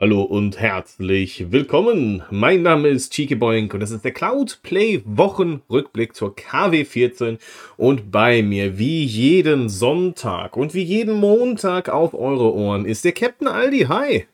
[0.00, 2.22] Hallo und herzlich willkommen.
[2.30, 7.40] Mein Name ist Cheeky Boink und das ist der Cloud Play Wochenrückblick zur KW14
[7.76, 13.10] und bei mir wie jeden Sonntag und wie jeden Montag auf eure Ohren ist der
[13.10, 13.86] Captain Aldi.
[13.88, 14.28] Hi.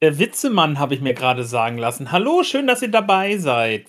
[0.00, 2.10] Der Witzemann habe ich mir gerade sagen lassen.
[2.10, 3.88] Hallo, schön, dass ihr dabei seid.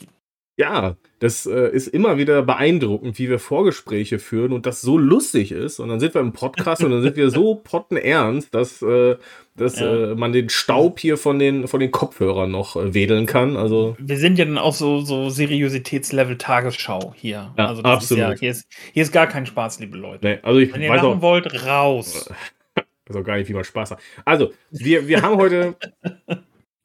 [0.59, 5.51] Ja, das äh, ist immer wieder beeindruckend, wie wir Vorgespräche führen und das so lustig
[5.51, 5.79] ist.
[5.79, 9.17] Und dann sind wir im Podcast und dann sind wir so pottenernst, dass, äh,
[9.55, 10.11] dass ja.
[10.11, 13.55] äh, man den Staub hier von den, von den Kopfhörern noch äh, wedeln kann.
[13.55, 17.53] Also wir sind ja dann auch so, so Seriositätslevel Tagesschau hier.
[17.55, 18.23] Ja, also absolut.
[18.23, 20.25] Ist ja, hier, ist, hier ist gar kein Spaß, liebe Leute.
[20.25, 22.29] Nee, also ich Wenn ihr weiß lachen auch, wollt, raus.
[23.05, 23.99] weiß auch gar nicht, wie man Spaß hat.
[24.25, 25.75] Also, wir, wir haben heute.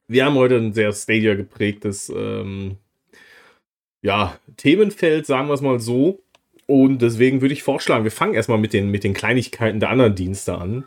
[0.05, 2.77] Wir haben heute ein sehr Stadia geprägtes ähm,
[4.03, 6.21] ja, Themenfeld, sagen wir es mal so.
[6.67, 10.15] Und deswegen würde ich vorschlagen, wir fangen erstmal mit den, mit den Kleinigkeiten der anderen
[10.15, 10.85] Dienste an.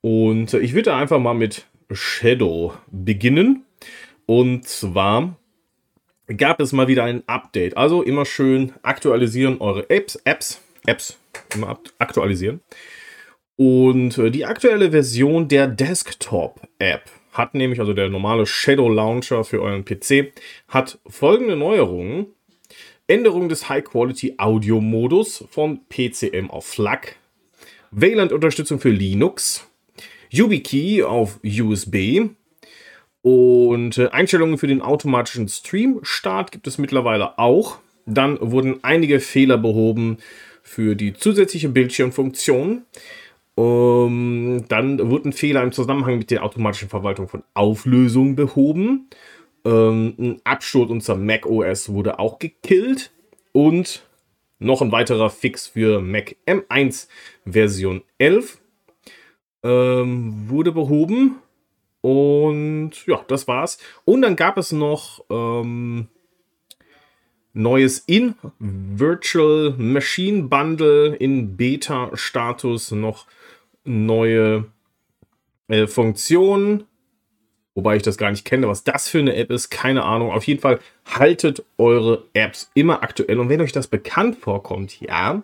[0.00, 3.64] Und ich würde einfach mal mit Shadow beginnen.
[4.26, 5.36] Und zwar
[6.36, 7.76] gab es mal wieder ein Update.
[7.76, 11.18] Also immer schön aktualisieren eure Apps, Apps, Apps,
[11.54, 12.60] immer aktualisieren.
[13.56, 19.60] Und äh, die aktuelle Version der Desktop-App hat nämlich, also der normale Shadow Launcher für
[19.62, 20.32] euren PC,
[20.68, 22.26] hat folgende Neuerungen.
[23.08, 27.16] Änderung des High-Quality-Audio-Modus von PCM auf FLAC,
[27.92, 29.66] WLAN-Unterstützung für Linux,
[30.30, 32.30] YubiKey auf USB
[33.22, 37.78] und äh, Einstellungen für den automatischen Stream-Start gibt es mittlerweile auch.
[38.06, 40.18] Dann wurden einige Fehler behoben
[40.62, 42.82] für die zusätzliche Bildschirmfunktion.
[43.54, 49.08] Um, dann wurden Fehler im Zusammenhang mit der automatischen Verwaltung von Auflösung behoben.
[49.66, 53.10] Ein Absturz unter Mac OS wurde auch gekillt.
[53.52, 54.06] Und
[54.58, 57.08] noch ein weiterer Fix für Mac M1
[57.44, 58.58] Version 11
[59.62, 61.36] ähm, wurde behoben.
[62.00, 63.78] Und ja, das war's.
[64.04, 66.06] Und dann gab es noch ähm,
[67.52, 73.26] neues in Virtual Machine Bundle in Beta-Status noch
[73.84, 74.66] neue
[75.68, 76.84] äh, Funktionen.
[77.76, 80.30] Wobei ich das gar nicht kenne, was das für eine App ist, keine Ahnung.
[80.30, 83.38] Auf jeden Fall haltet eure Apps immer aktuell.
[83.38, 85.42] Und wenn euch das bekannt vorkommt, ja.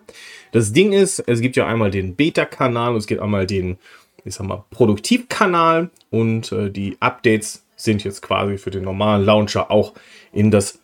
[0.51, 3.77] Das Ding ist, es gibt ja einmal den Beta-Kanal und es gibt einmal den,
[4.25, 5.91] ich sag mal, Produktivkanal.
[6.09, 9.93] Und äh, die Updates sind jetzt quasi für den normalen Launcher auch
[10.31, 10.79] in das,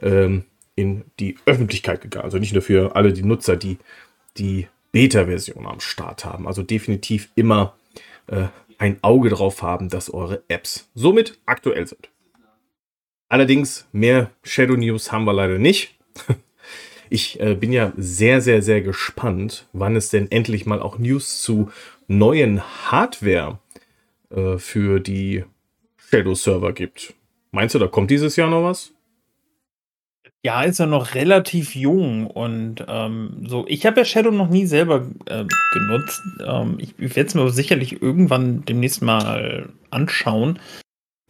[0.00, 0.44] ähm,
[0.74, 2.24] in die Öffentlichkeit gegangen.
[2.24, 3.76] Also nicht nur für alle die Nutzer, die
[4.38, 6.46] die Beta-Version am Start haben.
[6.46, 7.74] Also definitiv immer
[8.26, 8.46] äh,
[8.78, 12.10] ein Auge drauf haben, dass eure Apps somit aktuell sind.
[13.28, 15.96] Allerdings mehr Shadow News haben wir leider nicht.
[17.10, 21.42] Ich äh, bin ja sehr, sehr, sehr gespannt, wann es denn endlich mal auch News
[21.42, 21.70] zu
[22.08, 23.58] neuen Hardware
[24.30, 25.44] äh, für die
[25.96, 27.14] Shadow Server gibt.
[27.52, 28.93] Meinst du, da kommt dieses Jahr noch was?
[30.44, 33.64] Ja, ist ja noch relativ jung und ähm, so.
[33.66, 36.20] Ich habe ja Shadow noch nie selber äh, genutzt.
[36.46, 40.58] Ähm, ich ich werde es mir sicherlich irgendwann demnächst mal anschauen.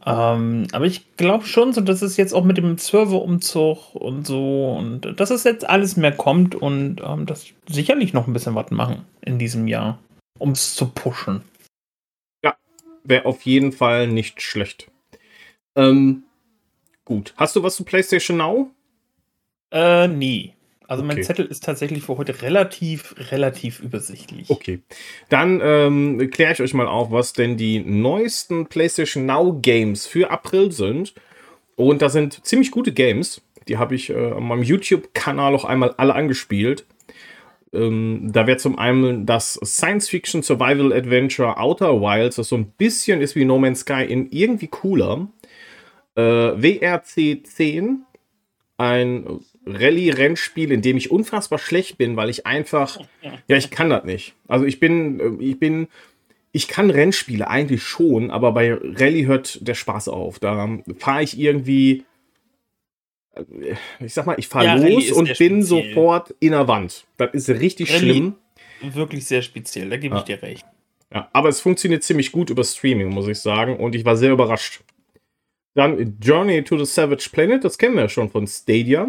[0.04, 4.74] Ähm, aber ich glaube schon, so dass es jetzt auch mit dem Serverumzug und so
[4.76, 8.72] und dass es jetzt alles mehr kommt und ähm, das sicherlich noch ein bisschen was
[8.72, 10.00] machen in diesem Jahr,
[10.40, 11.42] um es zu pushen.
[12.44, 12.56] Ja,
[13.04, 14.90] wäre auf jeden Fall nicht schlecht.
[15.76, 16.24] Ähm,
[17.04, 17.32] gut.
[17.36, 18.70] Hast du was zu PlayStation Now?
[19.74, 20.54] Äh, nee.
[20.86, 21.14] Also Okay.
[21.14, 24.50] mein Zettel ist tatsächlich für heute relativ, relativ übersichtlich.
[24.50, 24.80] Okay.
[25.28, 30.30] Dann ähm, kläre ich euch mal auf, was denn die neuesten PlayStation Now Games für
[30.30, 31.14] April sind.
[31.76, 33.42] Und das sind ziemlich gute Games.
[33.66, 36.84] Die habe ich äh, an meinem YouTube-Kanal auch einmal alle angespielt.
[37.72, 43.20] Ähm, da wäre zum einen das Science-Fiction Survival Adventure Outer Wilds, das so ein bisschen
[43.20, 45.26] ist wie No Man's Sky in irgendwie cooler.
[46.14, 48.04] Äh, WRC 10,
[48.76, 53.00] ein Rallye-Rennspiel, in dem ich unfassbar schlecht bin, weil ich einfach,
[53.48, 54.34] ja, ich kann das nicht.
[54.48, 55.88] Also ich bin, äh, ich bin,
[56.52, 60.38] ich kann Rennspiele eigentlich schon, aber bei Rallye hört der Spaß auf.
[60.38, 62.04] Da fahre ich irgendwie,
[63.34, 63.44] äh,
[64.00, 65.62] ich sag mal, ich fahre Ja, los und bin speziell.
[65.62, 67.04] sofort in der Wand.
[67.16, 68.34] Das ist richtig Rallye- schlimm.
[68.82, 70.20] Wirklich sehr speziell, da gebe Ja.
[70.20, 70.64] ich dir recht.
[71.12, 73.76] Ja, aber es funktioniert ziemlich gut über Streaming, muss ich sagen.
[73.76, 74.80] Und ich war sehr überrascht.
[75.74, 79.08] Dann Journey to the Savage Planet, das kennen wir ja schon von Stadia.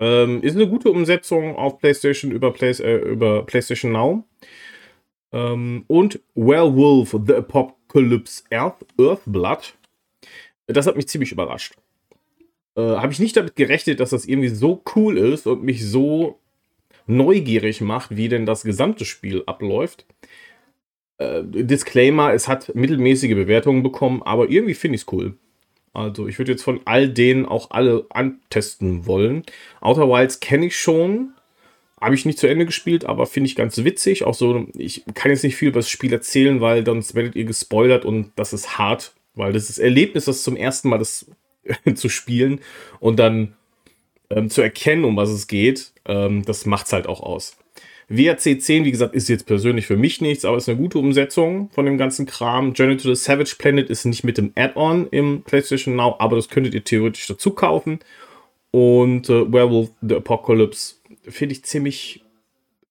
[0.00, 4.24] Ähm, ist eine gute Umsetzung auf PlayStation über, Play, äh, über PlayStation Now.
[5.32, 9.74] Ähm, und Werewolf The Apocalypse Earth, Earthblood.
[10.66, 11.74] Das hat mich ziemlich überrascht.
[12.76, 16.38] Äh, Habe ich nicht damit gerechnet, dass das irgendwie so cool ist und mich so
[17.06, 20.06] neugierig macht, wie denn das gesamte Spiel abläuft.
[21.18, 25.36] Äh, Disclaimer, es hat mittelmäßige Bewertungen bekommen, aber irgendwie finde ich es cool.
[25.92, 29.42] Also ich würde jetzt von all denen auch alle antesten wollen.
[29.80, 31.32] Outer Wilds kenne ich schon.
[32.00, 34.24] Habe ich nicht zu Ende gespielt, aber finde ich ganz witzig.
[34.24, 37.44] Auch so, ich kann jetzt nicht viel über das Spiel erzählen, weil sonst werdet ihr
[37.44, 41.30] gespoilert und das ist hart, weil das ist Erlebnis, das zum ersten Mal das
[41.94, 42.60] zu spielen
[43.00, 43.54] und dann
[44.30, 47.58] ähm, zu erkennen, um was es geht, ähm, das macht es halt auch aus.
[48.10, 51.70] WRC 10, wie gesagt, ist jetzt persönlich für mich nichts, aber ist eine gute Umsetzung
[51.70, 52.72] von dem ganzen Kram.
[52.72, 56.48] Journey to the Savage Planet ist nicht mit dem Add-on im PlayStation Now, aber das
[56.48, 58.00] könntet ihr theoretisch dazu kaufen.
[58.72, 62.24] Und äh, Werewolf the Apocalypse finde ich ziemlich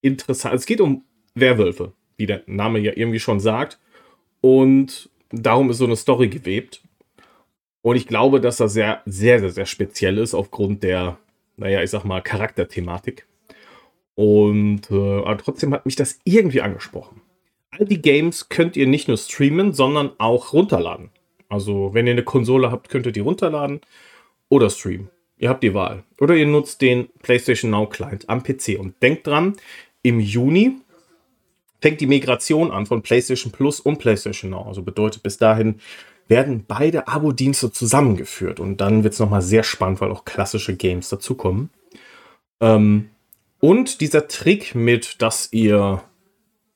[0.02, 0.56] interessant.
[0.56, 1.04] Es geht um
[1.36, 3.78] Werwölfe, wie der Name ja irgendwie schon sagt.
[4.40, 6.82] Und darum ist so eine Story gewebt.
[7.82, 11.18] Und ich glaube, dass das sehr, sehr, sehr, sehr speziell ist aufgrund der,
[11.58, 13.26] naja, ich sag mal, Charakterthematik.
[14.20, 17.22] Und äh, aber trotzdem hat mich das irgendwie angesprochen.
[17.72, 21.10] All die Games könnt ihr nicht nur streamen, sondern auch runterladen.
[21.48, 23.80] Also, wenn ihr eine Konsole habt, könnt ihr die runterladen
[24.50, 25.08] oder streamen.
[25.38, 26.04] Ihr habt die Wahl.
[26.20, 28.78] Oder ihr nutzt den PlayStation Now Client am PC.
[28.78, 29.56] Und denkt dran,
[30.02, 30.74] im Juni
[31.82, 34.64] fängt die Migration an von PlayStation Plus und PlayStation Now.
[34.64, 35.80] Also bedeutet, bis dahin
[36.28, 38.60] werden beide Abo-Dienste zusammengeführt.
[38.60, 41.70] Und dann wird es nochmal sehr spannend, weil auch klassische Games dazukommen.
[42.60, 43.12] Ähm,
[43.60, 46.04] und dieser Trick mit, dass ihr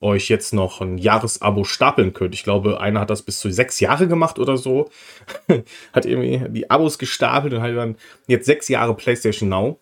[0.04, 2.36] euch jetzt noch ein Jahresabo stapeln könnt.
[2.36, 4.90] Ich glaube, einer hat das bis zu sechs Jahre gemacht oder so.
[5.94, 7.96] hat irgendwie die Abos gestapelt und hat dann
[8.28, 9.80] jetzt sechs Jahre PlayStation Now.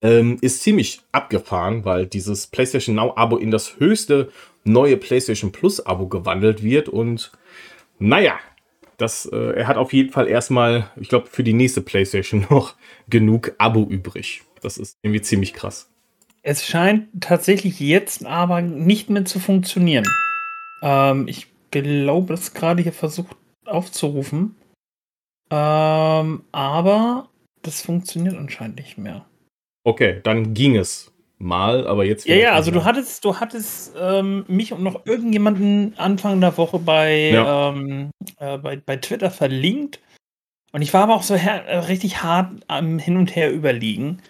[0.00, 4.30] Ähm, ist ziemlich abgefahren, weil dieses PlayStation Now-Abo in das höchste
[4.64, 6.88] neue PlayStation Plus-Abo gewandelt wird.
[6.88, 7.32] Und
[7.98, 8.38] naja,
[8.96, 12.74] das, äh, er hat auf jeden Fall erstmal, ich glaube, für die nächste PlayStation noch
[13.08, 14.42] genug Abo übrig.
[14.64, 15.90] Das ist irgendwie ziemlich krass.
[16.42, 20.04] Es scheint tatsächlich jetzt aber nicht mehr zu funktionieren.
[20.82, 24.56] Ähm, ich glaube, das gerade hier versucht aufzurufen.
[25.50, 27.28] Ähm, aber
[27.62, 29.24] das funktioniert anscheinend nicht mehr.
[29.84, 32.26] Okay, dann ging es mal, aber jetzt.
[32.26, 36.78] Ja, ja, also du hattest, du hattest ähm, mich und noch irgendjemanden Anfang der Woche
[36.78, 37.70] bei, ja.
[37.70, 40.00] ähm, äh, bei, bei Twitter verlinkt.
[40.72, 44.20] Und ich war aber auch so her äh, richtig hart am Hin und Her überlegen.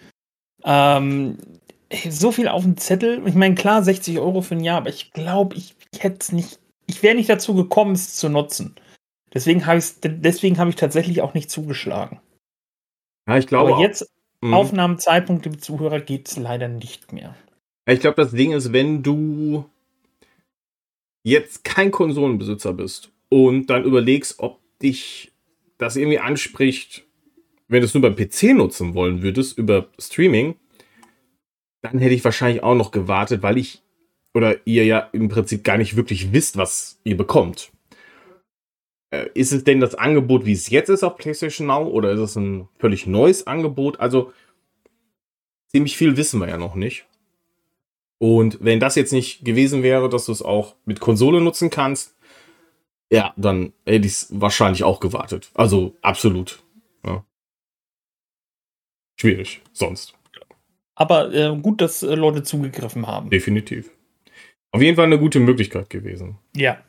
[0.64, 1.38] Ähm,
[2.10, 3.22] so viel auf dem Zettel.
[3.26, 6.32] Ich meine, klar, 60 Euro für ein Jahr, aber ich glaube, ich, ich hätte es
[6.32, 6.58] nicht.
[6.86, 8.74] Ich wäre nicht dazu gekommen, es zu nutzen.
[9.32, 12.20] Deswegen habe ich deswegen habe ich tatsächlich auch nicht zugeschlagen.
[13.28, 13.72] Ja, ich glaube.
[13.72, 14.54] Aber jetzt, mhm.
[14.54, 17.34] Aufnahmezeitpunkt, liebe Zuhörer, geht es leider nicht mehr.
[17.86, 19.68] Ich glaube, das Ding ist, wenn du
[21.22, 25.32] jetzt kein Konsolenbesitzer bist und dann überlegst, ob dich
[25.78, 27.04] das irgendwie anspricht,
[27.68, 30.56] wenn du es nur beim PC nutzen wollen würdest, über Streaming,
[31.82, 33.82] dann hätte ich wahrscheinlich auch noch gewartet, weil ich
[34.34, 37.70] oder ihr ja im Prinzip gar nicht wirklich wisst, was ihr bekommt.
[39.10, 42.20] Äh, ist es denn das Angebot, wie es jetzt ist auf PlayStation Now, oder ist
[42.20, 44.00] es ein völlig neues Angebot?
[44.00, 44.32] Also
[45.68, 47.06] ziemlich viel wissen wir ja noch nicht.
[48.18, 52.16] Und wenn das jetzt nicht gewesen wäre, dass du es auch mit Konsole nutzen kannst,
[53.10, 55.50] ja, dann hätte ich es wahrscheinlich auch gewartet.
[55.54, 56.64] Also absolut.
[57.04, 57.24] Ja
[59.16, 60.14] schwierig sonst.
[60.94, 63.30] Aber äh, gut, dass äh, Leute zugegriffen haben.
[63.30, 63.90] Definitiv.
[64.70, 66.38] Auf jeden Fall eine gute Möglichkeit gewesen.
[66.54, 66.82] Ja.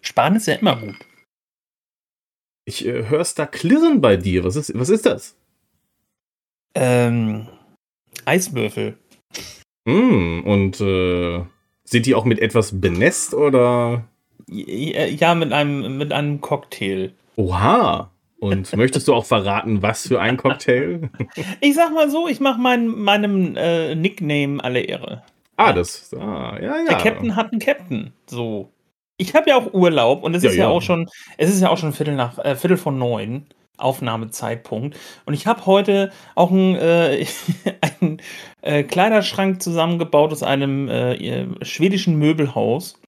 [0.00, 0.96] Sparen ist ja immer gut.
[2.64, 4.44] Ich äh, höre es da klirren bei dir.
[4.44, 5.36] Was ist, was ist das?
[6.74, 7.48] Ähm,
[8.24, 8.96] Eiswürfel.
[9.84, 11.44] Mm, und äh,
[11.84, 14.04] sind die auch mit etwas benässt oder?
[14.46, 17.12] Ja, mit einem, mit einem Cocktail.
[17.36, 18.10] Oha.
[18.40, 21.10] Und möchtest du auch verraten, was für ein Cocktail?
[21.60, 25.22] Ich sag mal so, ich mache mein, meinem äh, Nickname alle Ehre.
[25.56, 26.84] Ah, das, ah, ja, ja.
[26.88, 28.12] Der Captain hat einen Captain.
[28.26, 28.70] So.
[29.16, 31.60] Ich habe ja auch Urlaub und es ja, ist ja, ja, auch schon, es ist
[31.60, 33.46] ja auch schon Viertel nach, äh, Viertel von neun.
[33.78, 34.98] Aufnahmezeitpunkt.
[35.24, 37.24] Und ich habe heute auch einen, äh,
[38.00, 38.20] einen
[38.60, 43.00] äh, Kleiderschrank zusammengebaut aus einem äh, schwedischen Möbelhaus.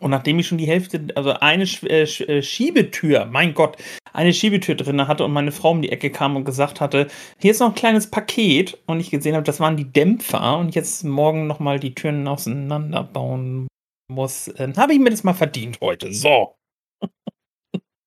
[0.00, 3.76] Und nachdem ich schon die Hälfte, also eine äh, äh, Schiebetür, mein Gott,
[4.12, 7.50] eine Schiebetür drin hatte und meine Frau um die Ecke kam und gesagt hatte, hier
[7.50, 11.04] ist noch ein kleines Paket und ich gesehen habe, das waren die Dämpfer und jetzt
[11.04, 13.68] morgen nochmal die Türen auseinanderbauen
[14.08, 16.12] muss, äh, habe ich mir das mal verdient heute.
[16.12, 16.54] So.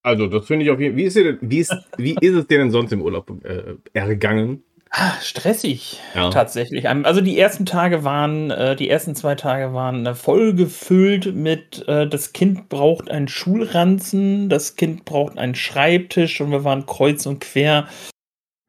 [0.03, 0.97] Also, das finde ich auf jeden Fall.
[0.97, 4.63] Wie ist, denn, wie, ist, wie ist es dir denn sonst im Urlaub äh, ergangen?
[4.93, 6.29] Ah, stressig, ja.
[6.31, 6.89] tatsächlich.
[6.89, 11.87] Also die ersten Tage waren, äh, die ersten zwei Tage waren äh, voll gefüllt mit,
[11.87, 17.25] äh, das Kind braucht einen Schulranzen, das Kind braucht einen Schreibtisch und wir waren kreuz
[17.25, 17.87] und quer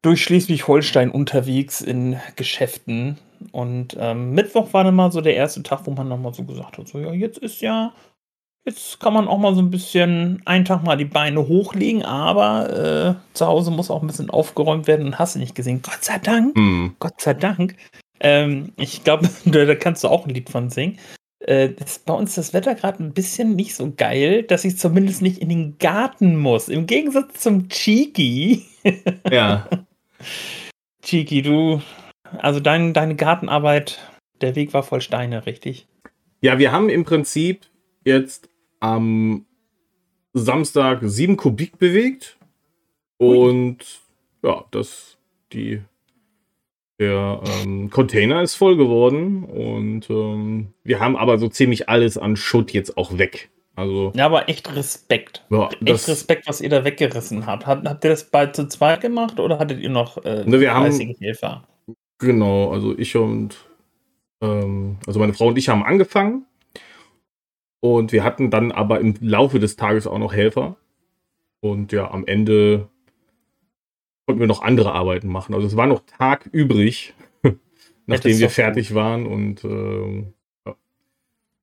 [0.01, 3.19] durch Schleswig-Holstein unterwegs in Geschäften.
[3.51, 6.43] Und ähm, Mittwoch war dann mal so der erste Tag, wo man dann mal so
[6.45, 7.93] gesagt hat, so ja, jetzt ist ja,
[8.65, 13.17] jetzt kann man auch mal so ein bisschen einen Tag mal die Beine hochlegen, aber
[13.19, 15.81] äh, zu Hause muss auch ein bisschen aufgeräumt werden und hast du nicht gesehen.
[15.81, 16.95] Gott sei Dank, Hm.
[16.99, 17.75] Gott sei Dank.
[18.19, 20.97] Ähm, ich glaube, da kannst du auch ein Lied von singen.
[21.45, 25.21] Äh, ist bei uns das Wetter gerade ein bisschen nicht so geil, dass ich zumindest
[25.21, 26.69] nicht in den Garten muss.
[26.69, 28.63] Im Gegensatz zum Cheeky.
[29.29, 29.67] Ja.
[31.03, 31.81] Cheeky, du,
[32.37, 33.99] also dein, deine Gartenarbeit,
[34.39, 35.85] der Weg war voll Steine, richtig?
[36.39, 37.65] Ja, wir haben im Prinzip
[38.05, 38.47] jetzt
[38.83, 39.45] am
[40.33, 42.37] Samstag sieben Kubik bewegt.
[43.17, 43.77] Und
[44.43, 45.17] ja, das,
[45.53, 45.81] die,
[46.99, 49.43] der ähm, Container ist voll geworden.
[49.45, 53.49] Und ähm, wir haben aber so ziemlich alles an Schutt jetzt auch weg.
[53.75, 55.45] Also, Ja, aber echt Respekt.
[55.49, 57.65] ja, Echt Respekt, was ihr da weggerissen habt.
[57.65, 60.73] Habt, habt ihr das bei zu zweit gemacht oder hattet ihr noch äh, Ne, wir
[60.73, 61.63] haben- Helfer?
[62.19, 63.55] Genau, also ich und
[64.41, 66.45] ähm, also meine Frau und ich haben angefangen
[67.83, 70.77] und wir hatten dann aber im Laufe des Tages auch noch Helfer
[71.59, 72.87] und ja, am Ende
[74.25, 75.53] konnten wir noch andere Arbeiten machen.
[75.53, 77.13] Also es war noch Tag übrig,
[78.05, 80.31] nachdem wir fertig waren und ähm,
[80.65, 80.77] ja,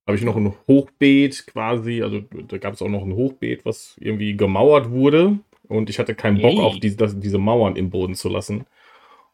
[0.07, 3.97] habe ich noch ein Hochbeet quasi, also da gab es auch noch ein Hochbeet, was
[3.99, 6.61] irgendwie gemauert wurde und ich hatte keinen Bock Yay.
[6.61, 8.67] auf die, das, diese Mauern im Boden zu lassen.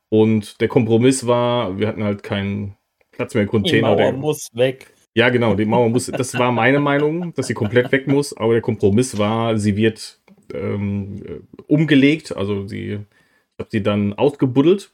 [0.09, 2.77] Und der Kompromiss war, wir hatten halt keinen
[3.11, 3.89] Platz mehr im Die Container.
[3.89, 4.93] Mauer Der, muss weg.
[5.17, 8.53] Ja, genau, die Mauer muss, das war meine Meinung, dass sie komplett weg muss, aber
[8.53, 10.21] der Kompromiss war, sie wird
[10.53, 14.93] ähm, äh, umgelegt, also sie, ich habe sie dann ausgebuddelt,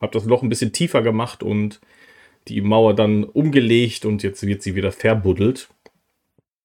[0.00, 1.80] habe das Loch ein bisschen tiefer gemacht und
[2.46, 5.68] die Mauer dann umgelegt und jetzt wird sie wieder verbuddelt.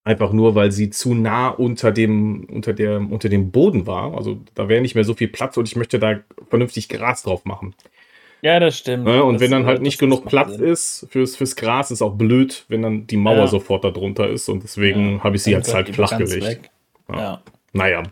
[0.03, 4.15] Einfach nur, weil sie zu nah unter dem, unter der, unter dem Boden war.
[4.15, 7.45] Also da wäre nicht mehr so viel Platz und ich möchte da vernünftig Gras drauf
[7.45, 7.73] machen.
[8.41, 9.03] Ja, das stimmt.
[9.05, 9.23] Ne?
[9.23, 10.63] Und Das, wenn dann halt nicht genug Platz Sinn.
[10.63, 13.47] ist fürs, fürs Gras, ist auch blöd, wenn dann die Mauer Ja.
[13.47, 14.49] sofort da drunter ist.
[14.49, 16.71] Und deswegen Ja, habe ich sie jetzt halt flach gelegt.
[17.13, 17.41] Ja,
[17.73, 18.03] Naja.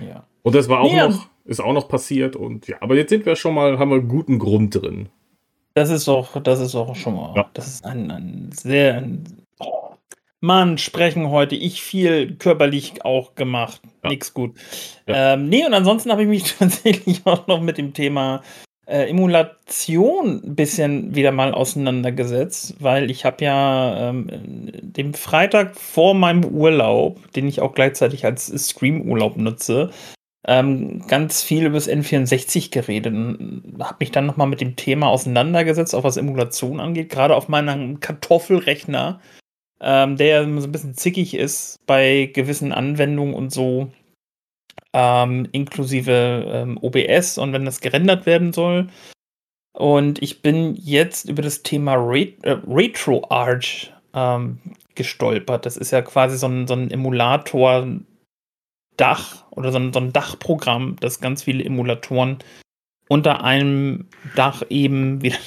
[0.00, 0.24] ja.
[0.42, 2.34] Und das war auch noch, ist auch noch passiert.
[2.36, 5.08] Und ja, aber jetzt sind wir schon mal, haben wir guten Grund drin.
[5.74, 7.34] Das ist doch, das ist doch schon mal.
[7.36, 7.50] Ja.
[7.54, 8.96] Das ist ein, ein sehr.
[8.96, 9.24] Ein,
[9.60, 9.90] oh,
[10.40, 11.54] Mann, sprechen heute.
[11.54, 13.80] Ich viel körperlich auch gemacht.
[14.02, 14.08] Ja.
[14.10, 14.56] Nix gut.
[15.06, 15.34] Ja.
[15.34, 18.42] Ähm, nee, und ansonsten habe ich mich tatsächlich auch noch mit dem Thema
[18.90, 24.26] äh, Emulation ein bisschen wieder mal auseinandergesetzt, weil ich habe ja ähm,
[24.82, 29.90] dem Freitag vor meinem Urlaub, den ich auch gleichzeitig als Stream-Urlaub nutze,
[30.46, 35.08] ähm, ganz viel über das N64 geredet und habe mich dann nochmal mit dem Thema
[35.08, 39.20] auseinandergesetzt, auch was Emulation angeht, gerade auf meinem Kartoffelrechner,
[39.80, 43.92] ähm, der ja so ein bisschen zickig ist bei gewissen Anwendungen und so,
[44.92, 48.88] ähm, inklusive ähm, OBS und wenn das gerendert werden soll.
[49.72, 54.58] Und ich bin jetzt über das Thema Re äh, RetroArch ähm,
[54.94, 55.64] gestolpert.
[55.64, 57.86] Das ist ja quasi so ein, so ein Emulator,
[58.96, 62.38] Dach oder so ein, so ein Dachprogramm, das ganz viele Emulatoren
[63.08, 65.38] unter einem Dach eben wieder.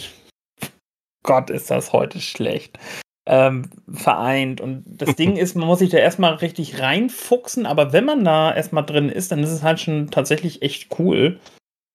[1.23, 2.79] Gott, ist das heute schlecht.
[3.25, 4.59] Ähm, vereint.
[4.59, 8.53] Und das Ding ist, man muss sich da erstmal richtig reinfuchsen, aber wenn man da
[8.53, 11.39] erstmal drin ist, dann ist es halt schon tatsächlich echt cool.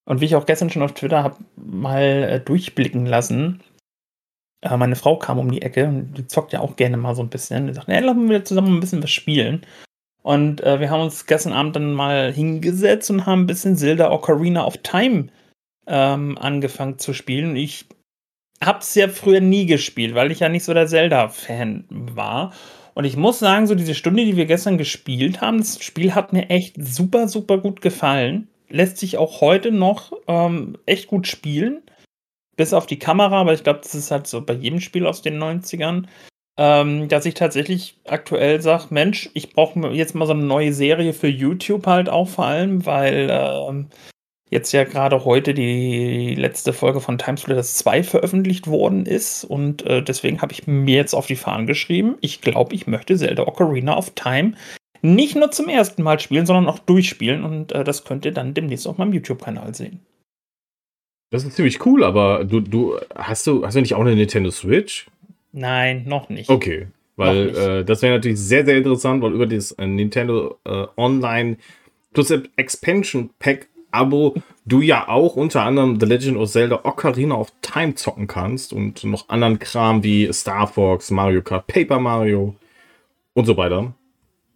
[0.07, 3.61] Und wie ich auch gestern schon auf Twitter habe mal äh, durchblicken lassen,
[4.63, 7.23] äh, meine Frau kam um die Ecke und die zockt ja auch gerne mal so
[7.23, 7.67] ein bisschen.
[7.67, 9.67] Die sagt, nee, lass mal wieder zusammen ein bisschen was spielen.
[10.23, 14.11] Und äh, wir haben uns gestern Abend dann mal hingesetzt und haben ein bisschen Zelda
[14.11, 15.29] Ocarina of Time
[15.87, 17.51] ähm, angefangen zu spielen.
[17.51, 17.87] Und ich
[18.65, 22.53] hab's ja früher nie gespielt, weil ich ja nicht so der Zelda-Fan war.
[22.95, 26.33] Und ich muss sagen, so diese Stunde, die wir gestern gespielt haben, das Spiel hat
[26.33, 28.49] mir echt super, super gut gefallen.
[28.69, 31.83] Lässt sich auch heute noch ähm, echt gut spielen.
[32.57, 35.23] Bis auf die Kamera, aber ich glaube, das ist halt so bei jedem Spiel aus
[35.23, 36.07] den 90ern
[36.59, 41.13] ähm, dass ich tatsächlich aktuell sage, Mensch, ich brauche jetzt mal so eine neue Serie
[41.13, 43.87] für YouTube halt auch vor allem, weil ähm,
[44.51, 50.03] jetzt ja gerade heute die letzte Folge von Timesplitters 2 veröffentlicht worden ist und äh,
[50.03, 53.97] deswegen habe ich mir jetzt auf die Fahnen geschrieben, ich glaube, ich möchte Zelda Ocarina
[53.97, 54.55] of Time
[55.03, 58.55] nicht nur zum ersten Mal spielen, sondern auch durchspielen und äh, das könnt ihr dann
[58.55, 60.01] demnächst auf meinem YouTube-Kanal sehen.
[61.31, 64.51] Das ist ziemlich cool, aber du, du, hast du, hast du nicht auch eine Nintendo
[64.51, 65.07] Switch?
[65.53, 66.49] Nein, noch nicht.
[66.49, 66.87] Okay.
[67.17, 67.59] Weil nicht.
[67.59, 71.59] äh, das wäre natürlich sehr, sehr interessant, weil über das äh, Nintendo äh, Online
[72.15, 77.53] plus Expansion Pack Abo du ja auch unter anderem The Legend of Zelda Ocarina of
[77.63, 82.55] Time zocken kannst und noch anderen Kram wie Star Fox, Mario Kart, Paper Mario
[83.35, 83.95] und so weiter.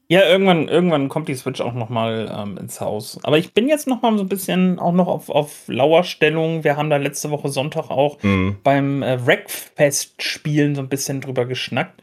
[0.09, 3.19] Ja, irgendwann, irgendwann kommt die Switch auch noch mal ähm, ins Haus.
[3.23, 6.65] Aber ich bin jetzt noch mal so ein bisschen auch noch auf, auf Lauerstellung.
[6.65, 8.57] Wir haben da letzte Woche Sonntag auch mhm.
[8.63, 12.03] beim äh, Wreckfest-Spielen so ein bisschen drüber geschnackt.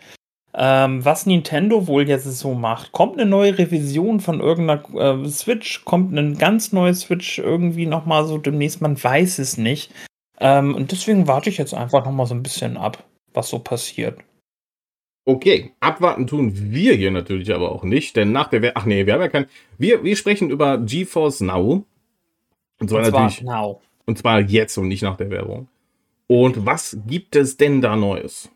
[0.54, 2.92] Ähm, was Nintendo wohl jetzt so macht.
[2.92, 5.86] Kommt eine neue Revision von irgendeiner äh, Switch?
[5.86, 8.82] Kommt eine ganz neue Switch irgendwie noch mal so demnächst?
[8.82, 9.92] Man weiß es nicht.
[10.40, 13.04] Ähm, und deswegen warte ich jetzt einfach noch mal so ein bisschen ab,
[13.34, 14.20] was so passiert.
[15.26, 19.06] Okay, abwarten tun wir hier natürlich aber auch nicht, denn nach der, We ach nee,
[19.06, 19.46] wir haben ja kein,
[19.78, 21.86] wir, wir sprechen über GeForce Now.
[22.80, 23.82] Und zwar, und zwar natürlich, now.
[24.08, 25.68] und zwar jetzt und nicht nach der Werbung.
[26.26, 28.50] Und was gibt es denn da Neues?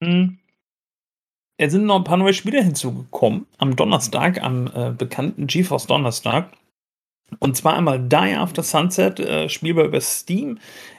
[0.00, 0.38] Hm.
[1.58, 6.52] Es sind noch ein paar neue Spiele hinzugekommen am Donnerstag, am äh, bekannten GeForce Donnerstag.
[7.40, 10.58] Und zwar einmal Die After Sunset, äh, spielbar über Steam,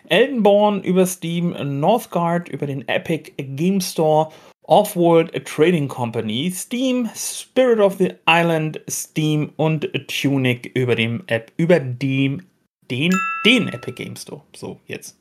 [0.09, 4.31] Eldenborn über Steam, Northgard über den Epic Game Store
[4.63, 11.79] Offworld Trading Company, Steam, Spirit of the Island, Steam und Tunic über dem App, über
[11.79, 12.45] dem,
[12.91, 13.13] den,
[13.45, 14.43] den Epic Game Store.
[14.53, 15.17] So, jetzt.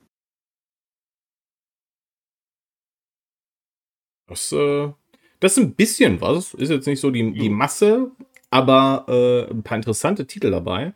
[4.29, 4.93] Das, äh,
[5.41, 6.55] das ist ein bisschen was.
[6.55, 8.11] Ist jetzt nicht so die, die Masse,
[8.51, 10.93] aber äh, ein paar interessante Titel dabei.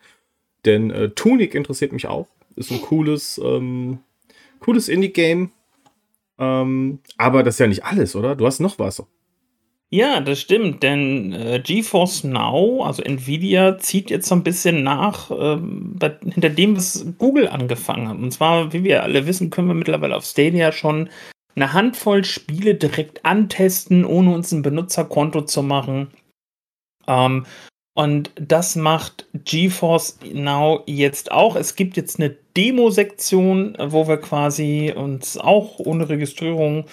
[0.65, 2.29] Denn äh, Tunic interessiert mich auch.
[2.57, 3.99] Ist ein cooles, ähm,
[4.61, 5.51] cooles Indie-Game
[6.41, 8.35] ähm, aber das ist ja nicht alles, oder?
[8.35, 9.05] Du hast noch was.
[9.93, 15.31] Ja, das stimmt, denn äh, GeForce Now, also Nvidia, zieht jetzt so ein bisschen nach
[15.31, 18.17] ähm, bei, hinter dem, was Google angefangen hat.
[18.17, 21.11] Und zwar, wie wir alle wissen, können wir mittlerweile auf Stadia schon
[21.61, 26.11] eine Handvoll Spiele direkt antesten, ohne uns ein Benutzerkonto zu machen.
[27.07, 27.45] Ähm,
[27.95, 31.57] und das macht GeForce Now jetzt auch.
[31.57, 36.87] Es gibt jetzt eine Demo-Sektion, wo wir quasi uns auch ohne Registrierung,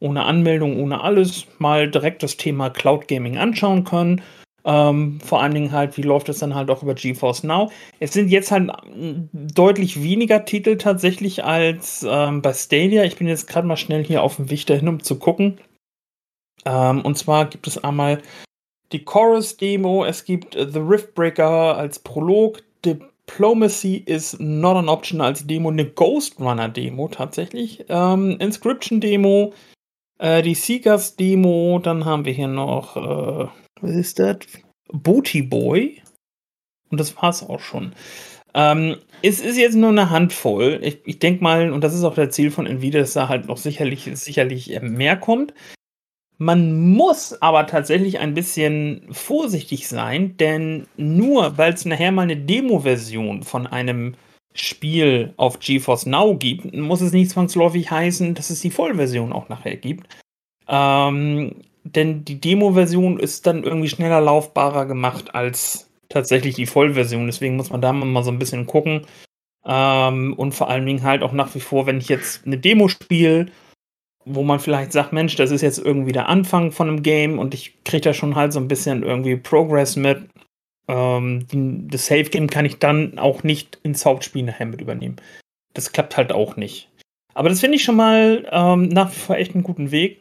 [0.00, 4.22] ohne Anmeldung, ohne alles mal direkt das Thema Cloud Gaming anschauen können.
[4.68, 7.70] Ähm, vor allen Dingen halt, wie läuft es dann halt auch über GeForce Now?
[8.00, 8.70] Es sind jetzt halt
[9.32, 13.04] deutlich weniger Titel tatsächlich als ähm, bei Stadia.
[13.04, 15.58] Ich bin jetzt gerade mal schnell hier auf dem Weg dahin, um zu gucken.
[16.66, 18.20] Ähm, und zwar gibt es einmal
[18.92, 25.46] die Chorus-Demo, es gibt äh, The Riftbreaker als Prolog, Diplomacy is not an option als
[25.46, 29.54] Demo, eine Ghost Runner-Demo tatsächlich, ähm, Inscription-Demo,
[30.18, 33.48] äh, die Seekers-Demo, dann haben wir hier noch, äh,
[33.80, 34.38] was ist das?
[34.92, 36.02] Booty Boy.
[36.90, 37.92] Und das war's auch schon.
[38.54, 40.80] Ähm, es ist jetzt nur eine Handvoll.
[40.82, 43.46] Ich, ich denke mal, und das ist auch der Ziel von Nvidia, dass da halt
[43.46, 45.52] noch sicherlich, sicherlich äh, mehr kommt.
[46.38, 52.36] Man muss aber tatsächlich ein bisschen vorsichtig sein, denn nur weil es nachher mal eine
[52.36, 54.14] Demo-Version von einem
[54.54, 59.48] Spiel auf GeForce Now gibt, muss es nicht zwangsläufig heißen, dass es die Vollversion auch
[59.48, 60.08] nachher gibt.
[60.68, 67.26] Ähm, denn die Demo-Version ist dann irgendwie schneller laufbarer gemacht als tatsächlich die Vollversion.
[67.26, 69.06] Deswegen muss man da mal so ein bisschen gucken.
[69.66, 72.88] Ähm, und vor allen Dingen halt auch nach wie vor, wenn ich jetzt eine Demo
[72.88, 73.46] spiele
[74.28, 77.54] wo man vielleicht sagt, Mensch, das ist jetzt irgendwie der Anfang von einem Game und
[77.54, 80.28] ich kriege da schon halt so ein bisschen irgendwie Progress mit.
[80.86, 81.46] Ähm,
[81.90, 85.16] das Safe Game kann ich dann auch nicht ins Hauptspiel nachher mit übernehmen.
[85.74, 86.90] Das klappt halt auch nicht.
[87.34, 90.20] Aber das finde ich schon mal ähm, nach wie vor echt einen guten Weg.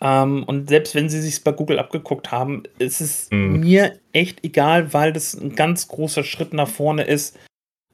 [0.00, 3.60] Ähm, und selbst wenn sie sich bei Google abgeguckt haben, ist es mhm.
[3.60, 7.38] mir echt egal, weil das ein ganz großer Schritt nach vorne ist.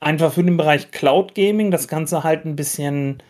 [0.00, 3.22] Einfach für den Bereich Cloud Gaming, das Ganze halt ein bisschen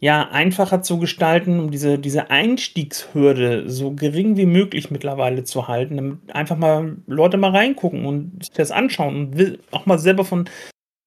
[0.00, 5.96] ja, einfacher zu gestalten, um diese, diese Einstiegshürde so gering wie möglich mittlerweile zu halten,
[5.96, 10.48] damit einfach mal Leute mal reingucken und sich das anschauen und auch mal selber von,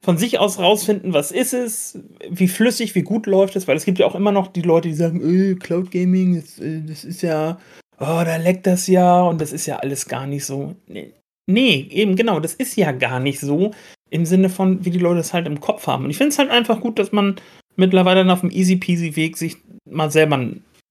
[0.03, 1.97] von sich aus rausfinden, was ist es,
[2.29, 4.89] wie flüssig, wie gut läuft es, weil es gibt ja auch immer noch die Leute,
[4.89, 7.57] die sagen, äh, Cloud Gaming, das, äh, das ist ja,
[7.99, 10.75] oh, da leckt das ja und das ist ja alles gar nicht so.
[10.87, 11.13] Nee,
[11.47, 13.71] nee, eben genau, das ist ja gar nicht so
[14.09, 16.03] im Sinne von, wie die Leute es halt im Kopf haben.
[16.03, 17.37] Und ich finde es halt einfach gut, dass man
[17.77, 19.57] mittlerweile auf dem easy peasy Weg sich
[19.89, 20.49] mal selber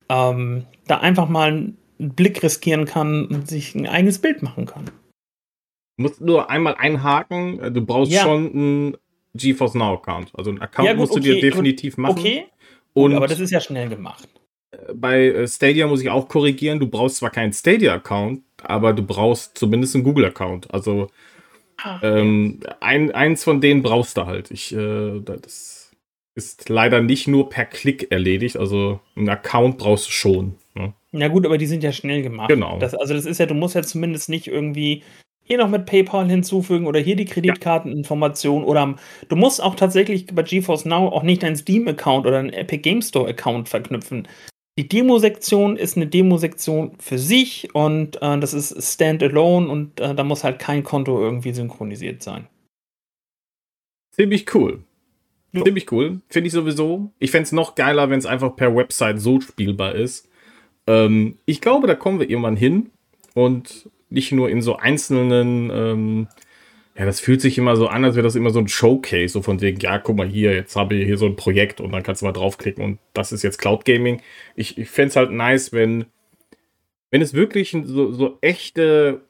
[0.09, 4.90] ähm, da einfach mal einen Blick riskieren kann und sich ein eigenes Bild machen kann.
[6.03, 8.23] Du musst nur einmal einhaken, äh, du brauchst ja.
[8.23, 8.97] schon einen
[9.35, 10.33] GeForce Now Account.
[10.35, 12.19] Also einen Account ja, gut, musst du okay, dir definitiv machen.
[12.19, 12.47] Okay,
[12.93, 14.29] und aber das ist ja schnell gemacht.
[14.73, 19.05] Äh, bei äh, Stadia muss ich auch korrigieren, du brauchst zwar keinen Stadia-Account, aber du
[19.05, 20.75] brauchst zumindest einen Google-Account.
[20.75, 21.09] Also
[21.83, 24.51] ah, ähm, ein, eins von denen brauchst du halt.
[24.51, 25.93] Ich, äh, das
[26.35, 28.57] ist leider nicht nur per Klick erledigt.
[28.57, 30.55] Also einen Account brauchst du schon.
[30.75, 30.95] Ne?
[31.12, 32.49] Ja gut, aber die sind ja schnell gemacht.
[32.49, 32.81] Genau.
[32.81, 35.05] Das, also das ist ja, du musst ja zumindest nicht irgendwie
[35.53, 38.97] hier noch mit PayPal hinzufügen oder hier die Kreditkarteninformation oder
[39.29, 43.03] du musst auch tatsächlich bei GeForce Now auch nicht deinen Steam-Account oder einen Epic Game
[43.03, 44.27] Store-Account verknüpfen.
[44.79, 50.25] die Demo-Sektion ist eine Demo-Sektion für sich und äh, das ist standalone und äh, da
[50.25, 52.49] muss halt kein Konto irgendwie synchronisiert sein.
[54.17, 54.85] Ziemlich cool.
[55.53, 55.65] Ja.
[55.65, 56.23] Ziemlich cool.
[56.31, 57.12] Finde ich sowieso.
[57.19, 60.31] Ich fände es noch geiler, wenn es einfach per Website so spielbar ist.
[60.87, 62.91] Ähm, ich glaube, da kommen wir irgendwann hin
[63.35, 66.29] und nicht nur in so einzelnen ähm,
[66.96, 69.40] ja, das fühlt sich immer so an, als wäre das immer so ein Showcase, so
[69.40, 72.03] von wegen, ja, guck mal hier, jetzt habe ich hier so ein Projekt und dann
[72.03, 74.20] kannst du mal draufklicken und das ist jetzt Cloud Gaming.
[74.57, 76.05] Ich, ich fände es halt nice, wenn,
[77.11, 79.22] wenn es wirklich so, so echte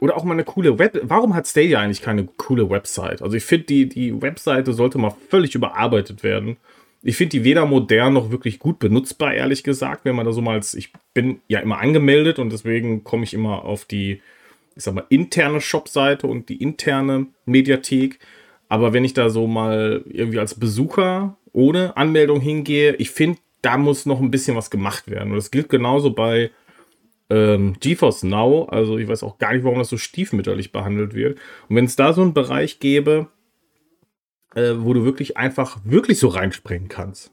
[0.00, 1.00] oder auch mal eine coole Web.
[1.04, 3.22] Warum hat Stadia eigentlich keine coole Website?
[3.22, 6.56] Also ich finde, die, die Webseite sollte mal völlig überarbeitet werden.
[7.02, 10.40] Ich finde die weder modern noch wirklich gut benutzbar, ehrlich gesagt, wenn man da so
[10.40, 14.20] mal als, ich bin ja immer angemeldet und deswegen komme ich immer auf die
[14.76, 18.18] ich sag mal, interne Shopseite und die interne Mediathek.
[18.68, 23.78] Aber wenn ich da so mal irgendwie als Besucher ohne Anmeldung hingehe, ich finde, da
[23.78, 25.30] muss noch ein bisschen was gemacht werden.
[25.30, 26.50] Und das gilt genauso bei
[27.30, 28.66] ähm, GeForce Now.
[28.66, 31.38] Also ich weiß auch gar nicht, warum das so stiefmütterlich behandelt wird.
[31.68, 33.28] Und wenn es da so einen Bereich gäbe,
[34.56, 37.30] äh, wo du wirklich einfach wirklich so reinspringen kannst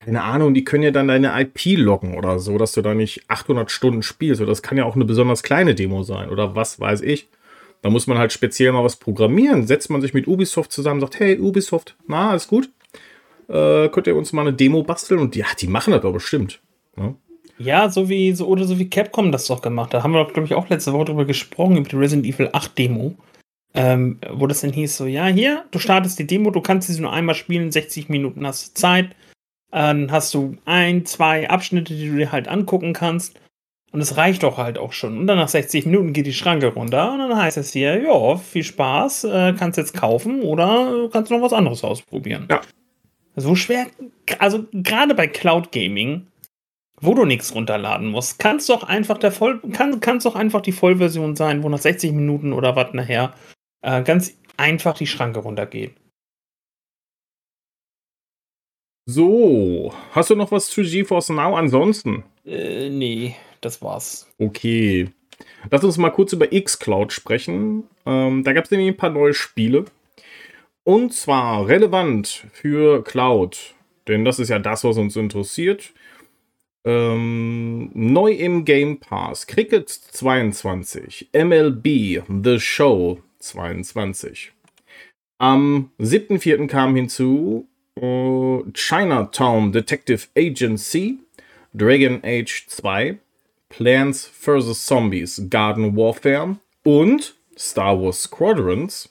[0.00, 3.24] keine Ahnung, die können ja dann deine IP loggen oder so, dass du da nicht
[3.28, 4.40] 800 Stunden spielst.
[4.40, 7.28] Oder das kann ja auch eine besonders kleine Demo sein oder was weiß ich.
[7.82, 9.66] Da muss man halt speziell mal was programmieren.
[9.66, 12.70] Setzt man sich mit Ubisoft zusammen, sagt, hey Ubisoft, na, alles gut?
[13.48, 15.20] Äh, könnt ihr uns mal eine Demo basteln?
[15.20, 16.60] Und ja, die machen das doch bestimmt.
[16.96, 17.14] Ne?
[17.58, 20.00] Ja, so wie, so, oder so wie Capcom das doch gemacht hat.
[20.00, 22.78] Da haben wir, glaube ich, auch letzte Woche drüber gesprochen, über die Resident Evil 8
[22.78, 23.14] Demo.
[23.74, 27.00] Ähm, wo das dann hieß, so, ja, hier, du startest die Demo, du kannst sie
[27.00, 29.14] nur einmal spielen, 60 Minuten hast du Zeit
[29.70, 33.38] dann hast du ein, zwei Abschnitte, die du dir halt angucken kannst.
[33.90, 35.18] Und es reicht doch halt auch schon.
[35.18, 38.36] Und dann nach 60 Minuten geht die Schranke runter und dann heißt es hier, ja,
[38.36, 42.48] viel Spaß, äh, kannst jetzt kaufen oder kannst noch was anderes ausprobieren.
[42.50, 42.60] Ja.
[43.36, 43.86] So schwer,
[44.38, 46.26] also gerade bei Cloud Gaming,
[47.00, 50.72] wo du nichts runterladen musst, kannst doch einfach der Voll, kann, kann's doch einfach die
[50.72, 53.32] Vollversion sein, wo nach 60 Minuten oder was nachher
[53.82, 55.94] äh, ganz einfach die Schranke runtergeht.
[59.06, 62.24] So, hast du noch was zu GeForce Now ansonsten?
[62.44, 64.30] Äh, nee, das war's.
[64.38, 65.08] Okay.
[65.70, 67.84] Lass uns mal kurz über xCloud sprechen.
[68.04, 69.86] Ähm, da gab es nämlich ein paar neue Spiele.
[70.84, 73.74] Und zwar relevant für Cloud.
[74.08, 75.92] Denn das ist ja das, was uns interessiert.
[76.84, 79.46] Ähm, neu im Game Pass.
[79.46, 81.30] Cricket 22.
[81.32, 84.52] MLB The Show 22.
[85.38, 86.68] Am 7.4.
[86.68, 87.66] kam hinzu
[88.00, 91.18] Uh, Chinatown Detective Agency,
[91.74, 93.18] Dragon Age 2,
[93.70, 94.78] Plants vs.
[94.86, 99.08] Zombies Garden Warfare und Star Wars Squadrons.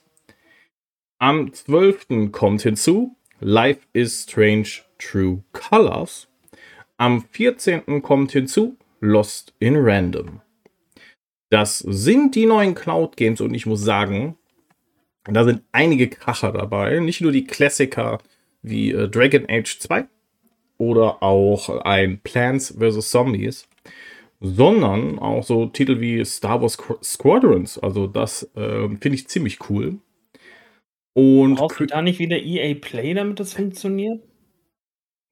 [1.19, 2.31] Am 12.
[2.31, 6.27] kommt hinzu Life is Strange True Colors.
[6.97, 8.01] Am 14.
[8.01, 10.41] kommt hinzu Lost in Random.
[11.49, 14.38] Das sind die neuen Cloud Games und ich muss sagen,
[15.23, 16.99] da sind einige Kracher dabei.
[16.99, 18.19] Nicht nur die Klassiker
[18.62, 20.05] wie äh, Dragon Age 2
[20.77, 23.10] oder auch ein Plants vs.
[23.10, 23.67] Zombies,
[24.39, 27.77] sondern auch so Titel wie Star Wars Squadrons.
[27.79, 29.97] Also das äh, finde ich ziemlich cool.
[31.13, 34.21] Und Brauchst du da nicht wieder EA Play, damit das funktioniert?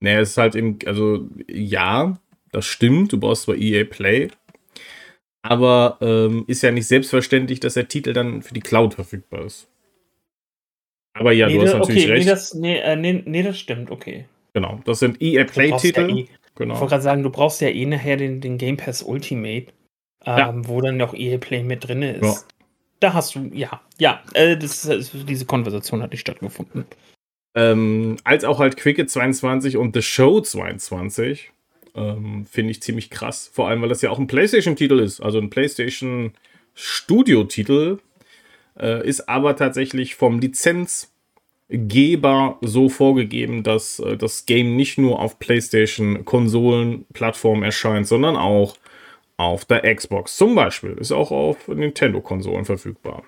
[0.00, 2.18] Naja, es ist halt eben, also ja,
[2.50, 4.28] das stimmt, du brauchst zwar EA Play,
[5.50, 9.68] aber ähm, ist ja nicht selbstverständlich, dass der Titel dann für die Cloud verfügbar ist.
[11.14, 12.24] Aber ja, nee, du hast natürlich okay, recht.
[12.26, 14.26] Nee das, nee, äh, nee, nee, das stimmt, okay.
[14.52, 16.10] Genau, das sind EA Play-Titel.
[16.10, 16.74] Ja eh, genau.
[16.74, 19.66] Ich wollte gerade sagen, du brauchst ja eh nachher den, den Game Pass Ultimate,
[20.24, 20.54] ähm, ja.
[20.68, 22.22] wo dann auch EA Play mit drin ist.
[22.22, 22.34] Ja.
[23.00, 26.84] Da hast du, ja, ja, äh, das, das, diese Konversation hat nicht stattgefunden.
[27.54, 31.52] Ähm, als auch halt Cricket 22 und The Show 22
[31.96, 33.50] ähm, finde ich ziemlich krass.
[33.52, 36.32] Vor allem, weil das ja auch ein PlayStation-Titel ist, also ein PlayStation
[36.74, 37.98] Studio-Titel,
[38.78, 45.38] äh, ist aber tatsächlich vom Lizenzgeber so vorgegeben, dass äh, das Game nicht nur auf
[45.38, 48.76] PlayStation-Konsolen-Plattformen erscheint, sondern auch
[49.38, 50.36] auf der Xbox.
[50.36, 53.22] Zum Beispiel ist auch auf Nintendo-Konsolen verfügbar.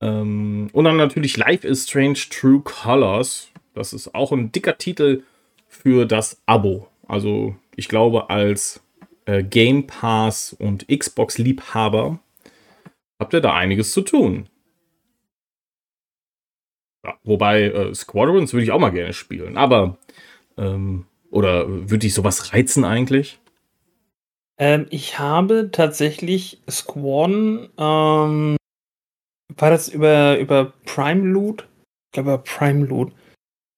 [0.00, 3.50] Ähm, und dann natürlich Life is Strange True Colors.
[3.74, 5.24] Das ist auch ein dicker Titel
[5.68, 6.88] für das Abo.
[7.08, 8.82] Also ich glaube, als
[9.24, 12.20] äh, Game Pass und Xbox-Liebhaber
[13.18, 14.48] habt ihr da einiges zu tun.
[17.04, 19.98] Ja, wobei äh, Squadrons würde ich auch mal gerne spielen, aber
[20.56, 23.38] ähm, oder würde ich sowas reizen eigentlich?
[24.58, 28.56] Ähm, ich habe tatsächlich Squadron, ähm,
[29.56, 31.68] war das über, über Prime Loot?
[32.08, 33.12] Ich glaube Prime Loot.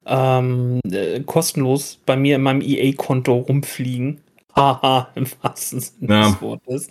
[0.07, 4.21] Ähm, äh, kostenlos bei mir in meinem EA-Konto rumfliegen.
[4.57, 6.31] Haha, im wahrsten Sinne ja.
[6.31, 6.89] des Wortes.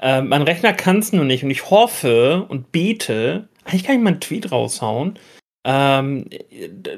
[0.00, 4.02] Äh, mein Rechner kann es nur nicht und ich hoffe und bete, eigentlich kann ich
[4.02, 5.18] mal einen Tweet raushauen,
[5.64, 6.26] ähm,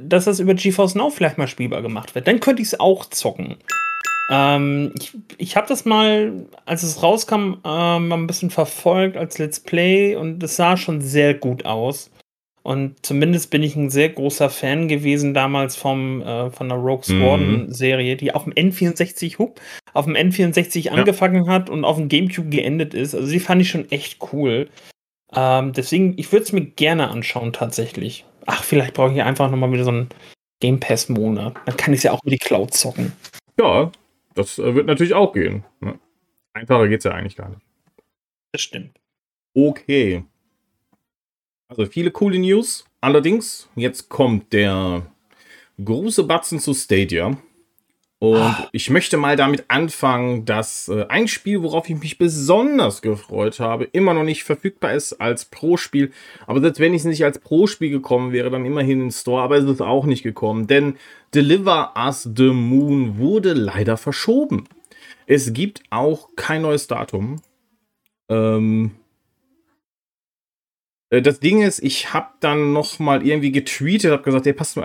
[0.00, 2.28] dass das über GeForce Now vielleicht mal spielbar gemacht wird.
[2.28, 3.56] Dann könnte ich es auch zocken.
[4.30, 9.60] Ähm, ich ich habe das mal, als es rauskam, ähm, ein bisschen verfolgt als Let's
[9.60, 12.10] Play und es sah schon sehr gut aus.
[12.66, 17.04] Und zumindest bin ich ein sehr großer Fan gewesen damals vom, äh, von der Rogue
[17.04, 17.72] Squadron mhm.
[17.72, 19.60] Serie, die auf dem N64 hup,
[19.92, 20.92] auf dem N64 ja.
[20.92, 23.14] angefangen hat und auf dem GameCube geendet ist.
[23.14, 24.68] Also die fand ich schon echt cool.
[25.32, 28.24] Ähm, deswegen, ich würde es mir gerne anschauen tatsächlich.
[28.46, 30.08] Ach, vielleicht brauche ich einfach nochmal wieder so einen
[30.58, 31.54] Game Pass-Monat.
[31.66, 33.12] Dann kann ich es ja auch mit die Cloud zocken.
[33.60, 33.92] Ja,
[34.34, 35.62] das äh, wird natürlich auch gehen.
[35.78, 36.00] Ne?
[36.52, 37.62] Einfacher geht es ja eigentlich gar nicht.
[38.50, 38.98] Das stimmt.
[39.54, 40.24] Okay.
[41.68, 42.84] Also viele coole News.
[43.00, 45.06] Allerdings, jetzt kommt der
[45.82, 47.36] große Batzen zu Stadia.
[48.18, 48.68] Und ah.
[48.72, 53.84] ich möchte mal damit anfangen, dass äh, ein Spiel, worauf ich mich besonders gefreut habe,
[53.92, 56.12] immer noch nicht verfügbar ist als Pro-Spiel.
[56.46, 59.42] Aber selbst wenn es nicht als Pro-Spiel gekommen wäre, dann immerhin in Store.
[59.42, 60.66] Aber es ist auch nicht gekommen.
[60.66, 60.96] Denn
[61.34, 64.66] Deliver Us the Moon wurde leider verschoben.
[65.26, 67.42] Es gibt auch kein neues Datum.
[68.30, 69.05] Ähm, äh,
[71.10, 74.84] das Ding ist, ich habe dann noch mal irgendwie getweetet, habe gesagt, der passt mal,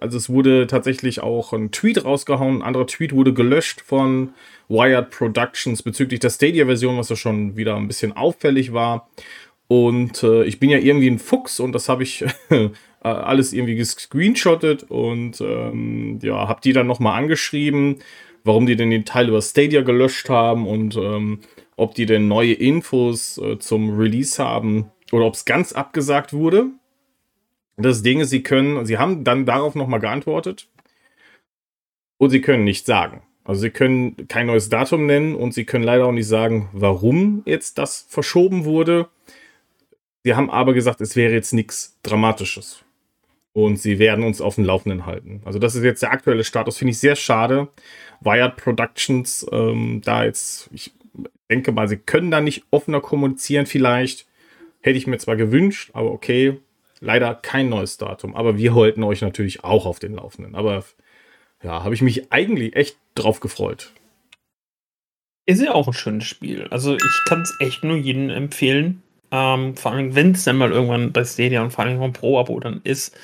[0.00, 4.34] also es wurde tatsächlich auch ein Tweet rausgehauen, ein anderer Tweet wurde gelöscht von
[4.68, 9.08] Wired Productions bezüglich der Stadia-Version, was ja schon wieder ein bisschen auffällig war.
[9.66, 12.68] Und äh, ich bin ja irgendwie ein Fuchs und das habe ich äh,
[13.00, 17.96] alles irgendwie gescreenshottet und ähm, ja, habe die dann noch mal angeschrieben,
[18.44, 21.40] warum die denn den Teil über Stadia gelöscht haben und ähm,
[21.76, 26.66] ob die denn neue Infos äh, zum Release haben oder ob es ganz abgesagt wurde.
[27.76, 30.68] Das Ding ist, sie können, sie haben dann darauf nochmal geantwortet
[32.18, 33.22] und sie können nichts sagen.
[33.44, 37.42] Also sie können kein neues Datum nennen und sie können leider auch nicht sagen, warum
[37.46, 39.08] jetzt das verschoben wurde.
[40.22, 42.84] Sie haben aber gesagt, es wäre jetzt nichts Dramatisches.
[43.54, 45.40] Und sie werden uns auf dem Laufenden halten.
[45.46, 46.76] Also das ist jetzt der aktuelle Status.
[46.76, 47.68] Finde ich sehr schade.
[48.20, 50.92] Wired Productions, ähm, da jetzt, ich
[51.50, 54.27] denke mal, sie können da nicht offener kommunizieren vielleicht.
[54.80, 56.60] Hätte ich mir zwar gewünscht, aber okay,
[57.00, 58.34] leider kein neues Datum.
[58.34, 60.54] Aber wir halten euch natürlich auch auf den Laufenden.
[60.54, 60.84] Aber
[61.62, 63.92] ja, habe ich mich eigentlich echt drauf gefreut.
[65.46, 66.68] Ist ja auch ein schönes Spiel.
[66.70, 69.02] Also ich kann es echt nur jedem empfehlen.
[69.30, 72.60] Ähm, vor allem, wenn es dann mal irgendwann bei Stadia und vor allem vom Pro-Abo
[72.60, 73.18] dann ist,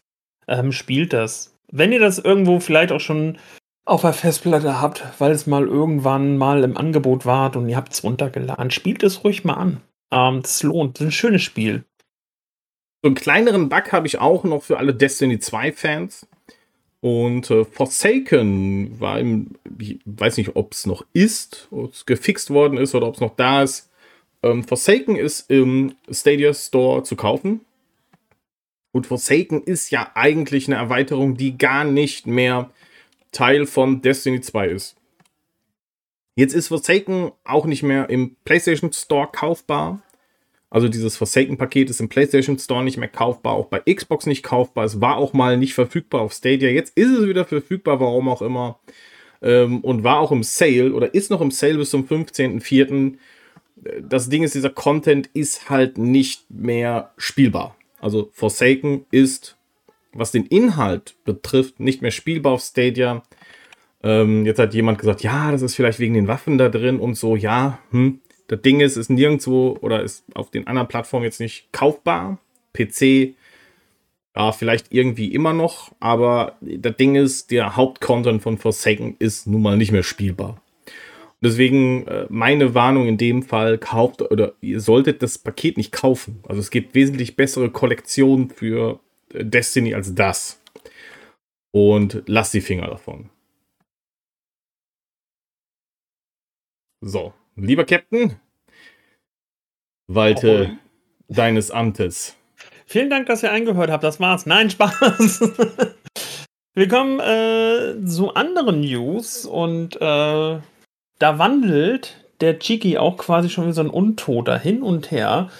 [0.48, 1.54] ähm, spielt das.
[1.70, 3.38] Wenn ihr das irgendwo vielleicht auch schon
[3.84, 7.92] auf der Festplatte habt, weil es mal irgendwann mal im Angebot war und ihr habt
[7.92, 9.80] es runtergeladen, spielt es ruhig mal an.
[10.10, 10.96] Ähm, das lohnt.
[10.96, 11.84] Das ist ein schönes Spiel.
[13.02, 16.26] So einen kleineren Bug habe ich auch noch für alle Destiny 2 Fans.
[17.00, 22.48] Und äh, Forsaken war im, ich weiß nicht, ob es noch ist, ob es gefixt
[22.48, 23.90] worden ist oder ob es noch da ist.
[24.42, 27.60] Ähm, Forsaken ist im Stadia Store zu kaufen.
[28.92, 32.70] Und Forsaken ist ja eigentlich eine Erweiterung, die gar nicht mehr
[33.32, 34.96] Teil von Destiny 2 ist.
[36.36, 40.02] Jetzt ist Forsaken auch nicht mehr im PlayStation Store kaufbar.
[40.68, 44.84] Also dieses Forsaken-Paket ist im PlayStation Store nicht mehr kaufbar, auch bei Xbox nicht kaufbar.
[44.84, 46.68] Es war auch mal nicht verfügbar auf Stadia.
[46.68, 48.80] Jetzt ist es wieder verfügbar, warum auch immer.
[49.40, 53.14] Ähm, und war auch im Sale oder ist noch im Sale bis zum 15.04.
[54.00, 57.76] Das Ding ist, dieser Content ist halt nicht mehr spielbar.
[58.00, 59.56] Also Forsaken ist,
[60.12, 63.22] was den Inhalt betrifft, nicht mehr spielbar auf Stadia.
[64.04, 67.14] Ähm, jetzt hat jemand gesagt, ja, das ist vielleicht wegen den Waffen da drin und
[67.14, 67.34] so.
[67.34, 68.20] Ja, hm.
[68.46, 72.38] Das Ding ist, ist nirgendwo oder ist auf den anderen Plattformen jetzt nicht kaufbar.
[72.74, 73.34] PC,
[74.36, 79.62] ja, vielleicht irgendwie immer noch, aber das Ding ist, der Hauptcontent von Forsaken ist nun
[79.62, 80.60] mal nicht mehr spielbar.
[81.40, 86.40] Deswegen äh, meine Warnung in dem Fall, kauft oder ihr solltet das Paket nicht kaufen.
[86.48, 88.98] Also es gibt wesentlich bessere Kollektionen für
[89.32, 90.60] äh, Destiny als das.
[91.70, 93.30] Und lasst die Finger davon.
[97.06, 98.36] So, lieber Captain,
[100.06, 101.34] walte oh.
[101.34, 102.34] deines Amtes.
[102.86, 104.02] Vielen Dank, dass ihr eingehört habt.
[104.02, 104.46] Das war's.
[104.46, 105.40] Nein, Spaß.
[106.74, 113.68] Wir kommen äh, zu anderen News und äh, da wandelt der Chiki auch quasi schon
[113.68, 115.50] wie so ein Untoter hin und her.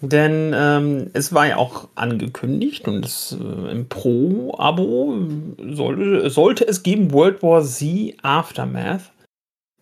[0.00, 5.18] Denn ähm, es war ja auch angekündigt und es, äh, im Pro-Abo
[5.58, 9.13] sollte, sollte es geben World War Z Aftermath.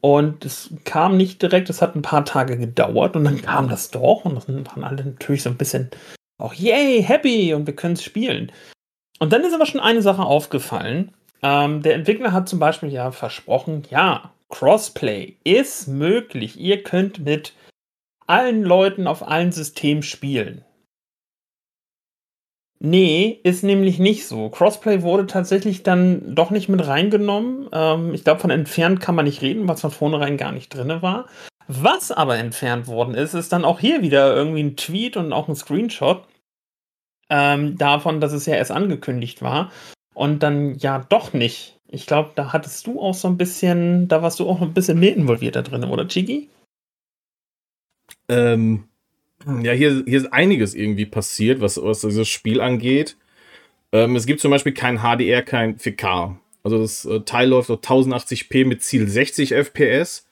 [0.05, 3.93] Und es kam nicht direkt, es hat ein paar Tage gedauert und dann kam das
[3.93, 5.91] doch und dann waren alle natürlich so ein bisschen
[6.38, 8.51] auch yay, happy und wir können es spielen.
[9.21, 11.12] Und dann ist aber schon eine Sache aufgefallen.
[11.41, 16.59] Ähm, der Entwickler hat zum Beispiel ja versprochen, ja, Crossplay ist möglich.
[16.59, 17.53] Ihr könnt mit
[18.27, 20.65] allen Leuten auf allen Systemen spielen.
[22.85, 24.49] Nee, ist nämlich nicht so.
[24.49, 27.68] Crossplay wurde tatsächlich dann doch nicht mit reingenommen.
[27.73, 31.01] Ähm, ich glaube, von entfernt kann man nicht reden, was von vornherein gar nicht drin
[31.01, 31.29] war.
[31.68, 35.47] Was aber entfernt worden ist, ist dann auch hier wieder irgendwie ein Tweet und auch
[35.47, 36.27] ein Screenshot
[37.31, 39.71] ähm, davon, dass es ja erst angekündigt war
[40.12, 41.79] und dann ja doch nicht.
[41.87, 44.99] Ich glaube, da hattest du auch so ein bisschen, da warst du auch ein bisschen
[44.99, 46.51] mehr involviert da drin, oder Chigi?
[48.29, 48.88] Ähm,
[49.63, 53.17] ja, hier, hier ist einiges irgendwie passiert, was, was dieses Spiel angeht.
[53.93, 56.37] Ähm, es gibt zum Beispiel kein HDR, kein 4K.
[56.65, 60.27] Also das äh, Teil läuft auf 1080p mit Ziel 60 FPS.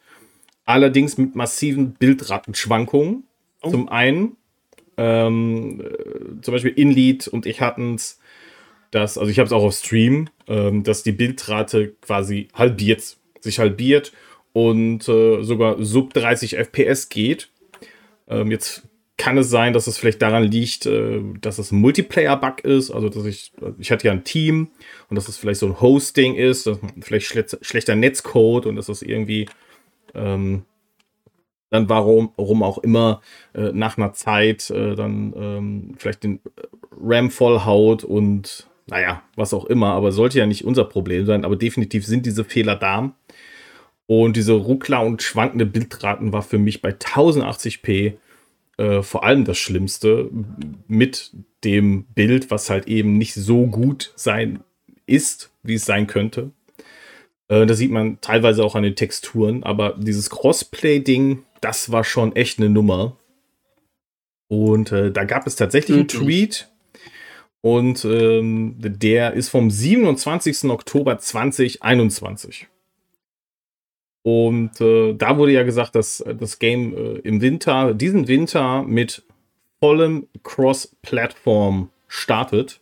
[0.65, 3.25] Allerdings mit massiven Bildratenschwankungen.
[3.63, 3.71] Oh.
[3.71, 4.37] Zum einen,
[4.97, 8.21] ähm, äh, zum Beispiel Inlead und ich hatten es,
[8.91, 13.59] dass, also ich habe es auch auf Stream, ähm, dass die Bildrate quasi halbiert, sich
[13.59, 14.13] halbiert
[14.53, 17.51] und äh, sogar sub 30 FPS geht.
[18.29, 18.89] Ähm, jetzt
[19.21, 22.91] kann es sein, dass es vielleicht daran liegt, äh, dass es ein Multiplayer-Bug ist.
[22.91, 24.71] Also, dass ich, ich hatte ja ein Team
[25.11, 26.71] und dass es vielleicht so ein Hosting ist,
[27.03, 27.27] vielleicht
[27.61, 29.47] schlechter Netzcode und dass es irgendwie
[30.15, 30.63] ähm,
[31.69, 33.21] dann warum, warum auch immer
[33.55, 36.41] äh, nach einer Zeit äh, dann ähm, vielleicht den
[36.99, 41.57] RAM vollhaut und naja, was auch immer, aber sollte ja nicht unser Problem sein, aber
[41.57, 43.13] definitiv sind diese Fehler da.
[44.07, 48.15] Und diese Ruckler und schwankende Bildraten war für mich bei 1080p
[48.81, 50.31] äh, vor allem das Schlimmste
[50.89, 51.33] mit
[51.65, 54.61] dem Bild, was halt eben nicht so gut sein
[55.05, 56.53] ist, wie es sein könnte.
[57.49, 62.35] Äh, das sieht man teilweise auch an den Texturen, aber dieses Crossplay-Ding, das war schon
[62.35, 63.19] echt eine Nummer.
[64.49, 66.01] Und äh, da gab es tatsächlich mhm.
[66.01, 66.69] einen Tweet.
[67.61, 70.71] Und ähm, der ist vom 27.
[70.71, 72.67] Oktober 2021.
[74.23, 78.83] Und äh, da wurde ja gesagt, dass äh, das Game äh, im Winter, diesen Winter
[78.83, 79.23] mit
[79.81, 82.81] vollem Cross-Plattform startet.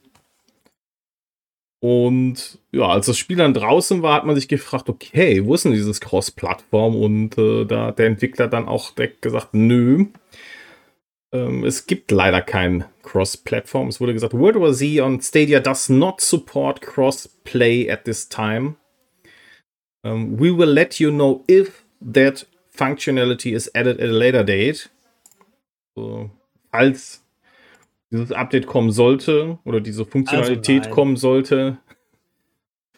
[1.80, 5.64] Und ja, als das Spiel dann draußen war, hat man sich gefragt, okay, wo ist
[5.64, 6.96] denn dieses Cross-Plattform?
[6.96, 10.06] Und äh, da hat der Entwickler dann auch direkt gesagt, nö,
[11.32, 13.88] ähm, es gibt leider kein Cross-Plattform.
[13.88, 18.74] Es wurde gesagt, World War Z on Stadia does not support Cross-Play at this time.
[20.04, 24.90] Um, we will let you know if that functionality is added at a later date.
[25.96, 26.30] So,
[26.70, 27.22] falls
[28.10, 31.78] dieses Update kommen sollte oder diese Funktionalität also kommen sollte.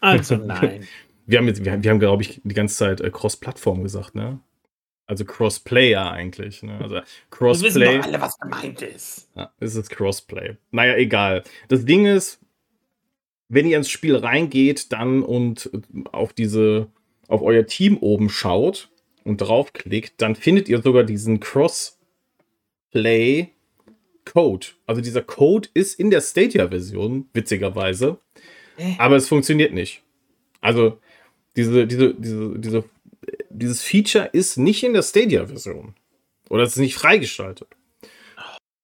[0.01, 0.87] Also nein.
[1.27, 4.41] Wir haben jetzt, wir, wir haben, glaube ich, die ganze Zeit äh, Cross-Plattform gesagt, ne?
[5.07, 6.63] Also Crossplayer eigentlich.
[6.63, 6.79] Ne?
[6.81, 7.81] Also Crossplay.
[7.81, 9.29] Wir wissen doch alle, was gemeint ist.
[9.35, 10.57] Ja, ist es Crossplay.
[10.71, 11.43] Naja, egal.
[11.67, 12.41] Das Ding ist,
[13.51, 15.71] wenn ihr ins Spiel reingeht, dann und
[16.13, 16.87] auf diese,
[17.29, 18.89] auf euer Team oben schaut
[19.25, 21.99] und draufklickt, dann findet ihr sogar diesen Crossplay
[24.25, 24.69] Code.
[24.87, 28.19] Also dieser Code ist in der Stadia-Version, witzigerweise.
[28.77, 28.95] Äh.
[28.99, 30.03] Aber es funktioniert nicht.
[30.61, 30.99] Also
[31.57, 32.85] diese, diese, diese, diese,
[33.51, 35.95] dieses Feature ist nicht in der Stadia-Version.
[36.49, 37.69] Oder es ist nicht freigeschaltet.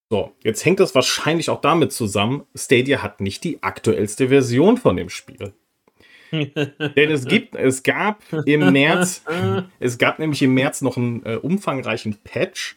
[0.09, 4.97] So, jetzt hängt das wahrscheinlich auch damit zusammen, Stadia hat nicht die aktuellste Version von
[4.97, 5.53] dem Spiel.
[6.33, 9.25] Denn es gibt, es gab im März,
[9.81, 12.77] es gab nämlich im März noch einen äh, umfangreichen Patch,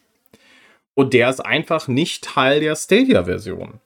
[0.94, 3.80] und der ist einfach nicht Teil der Stadia-Version.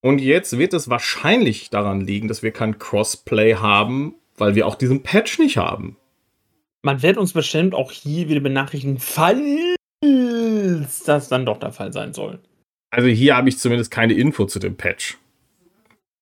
[0.00, 4.76] Und jetzt wird es wahrscheinlich daran liegen, dass wir kein Crossplay haben, weil wir auch
[4.76, 5.98] diesen Patch nicht haben.
[6.82, 12.14] Man wird uns bestimmt auch hier wieder benachrichtigen, falls das dann doch der Fall sein
[12.14, 12.40] soll.
[12.90, 15.18] Also hier habe ich zumindest keine Info zu dem Patch.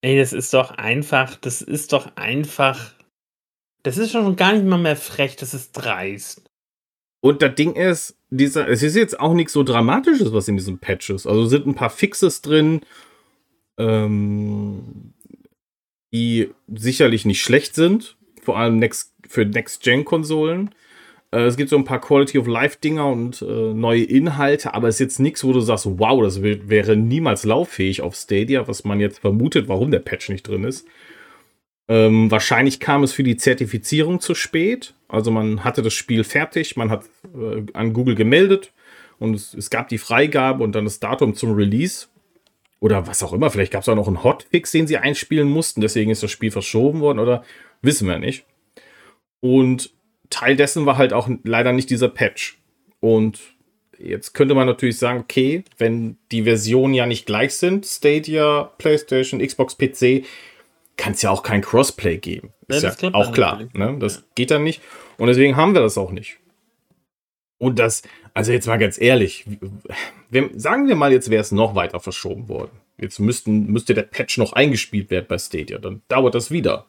[0.00, 2.92] Ey, das ist doch einfach, das ist doch einfach.
[3.82, 6.42] Das ist schon gar nicht mal mehr frech, das ist dreist.
[7.20, 10.78] Und das Ding ist, dieser, es ist jetzt auch nichts so Dramatisches, was in diesem
[10.78, 11.26] Patch ist.
[11.26, 12.80] Also sind ein paar Fixes drin,
[13.78, 15.14] ähm,
[16.12, 20.74] die sicherlich nicht schlecht sind, vor allem next, für Next-Gen-Konsolen.
[21.30, 24.96] Äh, es gibt so ein paar Quality of Life-Dinger und äh, neue Inhalte, aber es
[24.96, 29.00] ist jetzt nichts, wo du sagst, wow, das wäre niemals lauffähig auf Stadia, was man
[29.00, 30.86] jetzt vermutet, warum der Patch nicht drin ist.
[31.88, 34.94] Ähm, wahrscheinlich kam es für die Zertifizierung zu spät.
[35.08, 38.72] Also man hatte das Spiel fertig, man hat äh, an Google gemeldet
[39.18, 42.08] und es, es, gab die Freigabe und dann das Datum zum Release.
[42.80, 45.80] Oder was auch immer, vielleicht gab es auch noch einen Hotfix, den sie einspielen mussten,
[45.80, 47.42] deswegen ist das Spiel verschoben worden oder
[47.82, 48.44] wissen wir nicht.
[49.40, 49.92] Und
[50.30, 52.58] Teil dessen war halt auch leider nicht dieser Patch.
[53.00, 53.40] Und
[53.98, 59.40] jetzt könnte man natürlich sagen, okay, wenn die Versionen ja nicht gleich sind, Stadia, PlayStation,
[59.40, 60.24] Xbox, PC,
[60.96, 62.52] kann es ja auch kein Crossplay geben.
[62.66, 63.62] Ist ja, ja auch klar.
[63.72, 63.96] Ne?
[63.98, 64.22] Das ja.
[64.34, 64.82] geht dann nicht.
[65.16, 66.38] Und deswegen haben wir das auch nicht.
[67.58, 68.02] Und das,
[68.34, 69.44] also jetzt mal ganz ehrlich,
[70.30, 72.70] wenn, sagen wir mal, jetzt wäre es noch weiter verschoben worden.
[73.00, 75.78] Jetzt müssten, müsste der Patch noch eingespielt werden bei Stadia.
[75.78, 76.86] Dann dauert das wieder.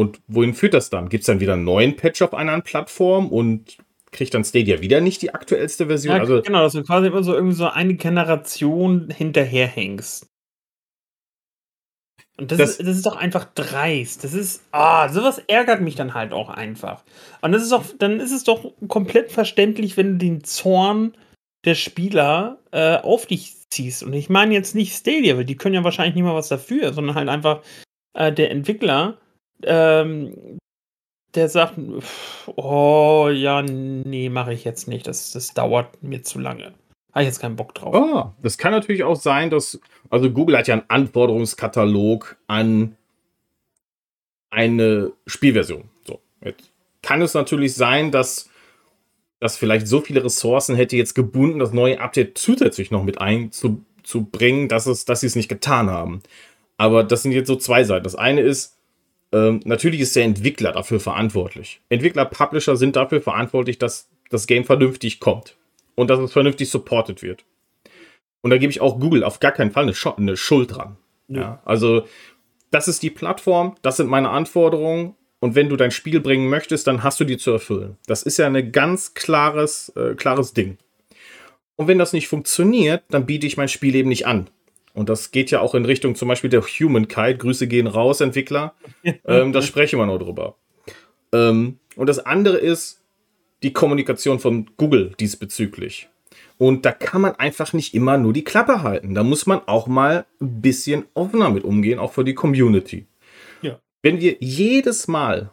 [0.00, 1.10] Und wohin führt das dann?
[1.10, 3.76] Gibt es dann wieder einen neuen Patch auf einer Plattform und
[4.12, 6.16] kriegt dann Stadia wieder nicht die aktuellste Version?
[6.16, 10.26] Ja, also, genau, dass du quasi immer so irgendwie so eine Generation hinterherhängst.
[12.38, 14.24] Und das, das, ist, das ist doch einfach dreist.
[14.24, 17.04] Das ist, ah, sowas ärgert mich dann halt auch einfach.
[17.42, 21.12] Und das ist auch, dann ist es doch komplett verständlich, wenn du den Zorn
[21.66, 24.02] der Spieler äh, auf dich ziehst.
[24.02, 26.94] Und ich meine jetzt nicht Stadia, weil die können ja wahrscheinlich nicht mal was dafür,
[26.94, 27.60] sondern halt einfach
[28.14, 29.18] äh, der Entwickler,
[29.64, 30.58] ähm,
[31.34, 31.74] der sagt,
[32.56, 35.06] oh ja, nee, mache ich jetzt nicht.
[35.06, 36.74] Das, das dauert mir zu lange.
[37.12, 37.94] Habe ich jetzt keinen Bock drauf.
[37.94, 39.80] Ah, das kann natürlich auch sein, dass.
[40.10, 42.96] Also, Google hat ja einen Anforderungskatalog an
[44.50, 45.88] eine Spielversion.
[46.04, 46.70] So, jetzt
[47.02, 48.50] kann es natürlich sein, dass
[49.38, 54.68] das vielleicht so viele Ressourcen hätte jetzt gebunden, das neue Update zusätzlich noch mit einzubringen,
[54.68, 56.20] dass, es, dass sie es nicht getan haben.
[56.76, 58.04] Aber das sind jetzt so zwei Seiten.
[58.04, 58.76] Das eine ist,
[59.32, 61.80] ähm, natürlich ist der Entwickler dafür verantwortlich.
[61.88, 65.56] Entwickler, Publisher sind dafür verantwortlich, dass das Game vernünftig kommt
[65.94, 67.44] und dass es vernünftig supported wird.
[68.42, 70.96] Und da gebe ich auch Google auf gar keinen Fall eine, eine Schuld dran.
[71.28, 71.40] Ja.
[71.40, 71.62] ja.
[71.64, 72.06] also,
[72.70, 75.14] das ist die Plattform, das sind meine Anforderungen.
[75.42, 77.96] Und wenn du dein Spiel bringen möchtest, dann hast du die zu erfüllen.
[78.06, 80.76] Das ist ja ein ganz klares, äh, klares Ding.
[81.76, 84.50] Und wenn das nicht funktioniert, dann biete ich mein Spiel eben nicht an.
[84.94, 87.38] Und das geht ja auch in Richtung zum Beispiel der Humankind.
[87.38, 88.74] Grüße gehen raus, Entwickler.
[89.24, 90.56] ähm, da sprechen wir noch drüber.
[91.32, 93.00] Ähm, und das andere ist,
[93.62, 96.08] die Kommunikation von Google diesbezüglich.
[96.58, 99.14] Und da kann man einfach nicht immer nur die Klappe halten.
[99.14, 103.06] Da muss man auch mal ein bisschen offener mit umgehen, auch für die Community.
[103.62, 103.80] Ja.
[104.02, 105.50] Wenn wir jedes Mal,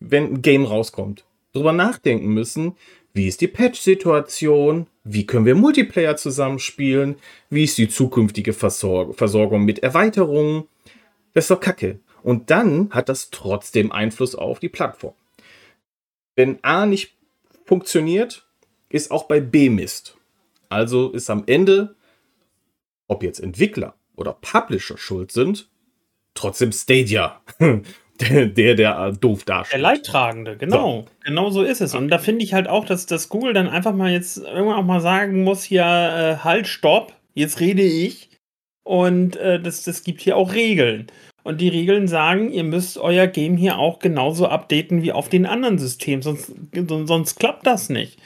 [0.00, 2.76] wenn ein Game rauskommt, darüber nachdenken müssen,
[3.12, 7.16] wie ist die Patch-Situation, wie können wir Multiplayer zusammenspielen,
[7.48, 10.64] wie ist die zukünftige Versor Versorgung mit Erweiterungen,
[11.32, 12.00] das ist doch kacke.
[12.22, 15.14] Und dann hat das trotzdem Einfluss auf die Plattform.
[16.36, 17.16] Wenn A nicht
[17.64, 18.46] funktioniert,
[18.90, 20.16] ist auch bei B Mist.
[20.68, 21.96] Also ist am Ende,
[23.08, 25.68] ob jetzt Entwickler oder Publisher schuld sind,
[26.34, 27.40] trotzdem Stadia.
[28.20, 29.74] der, der, der doof dasteht.
[29.74, 31.02] Der Leidtragende, genau.
[31.02, 31.04] So.
[31.24, 31.94] Genau so ist es.
[31.94, 34.84] Und da finde ich halt auch, dass, dass Google dann einfach mal jetzt irgendwann auch
[34.84, 38.30] mal sagen muss: hier, äh, halt, stopp, jetzt rede ich.
[38.82, 41.06] Und äh, das, das gibt hier auch Regeln.
[41.42, 45.46] Und die Regeln sagen, ihr müsst euer Game hier auch genauso updaten wie auf den
[45.46, 48.18] anderen Systemen, sonst, sonst klappt das nicht.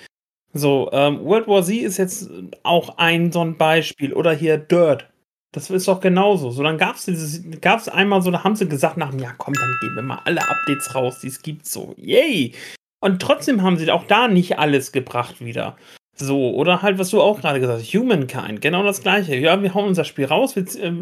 [0.53, 2.31] So, ähm, World War Z ist jetzt
[2.63, 4.13] auch ein so ein Beispiel.
[4.13, 5.09] Oder hier Dirt.
[5.55, 6.51] Das ist doch genauso.
[6.51, 9.33] So, dann gab es dieses, gab es einmal so, da haben sie gesagt nach ja
[9.39, 11.67] komm, dann geben wir mal alle Updates raus, die es gibt.
[11.67, 12.53] So, yay!
[13.01, 15.77] Und trotzdem haben sie auch da nicht alles gebracht wieder.
[16.17, 19.37] So, oder halt, was du auch gerade gesagt hast, Humankind, genau das gleiche.
[19.37, 20.93] Ja, wir hauen unser Spiel raus, wir, äh,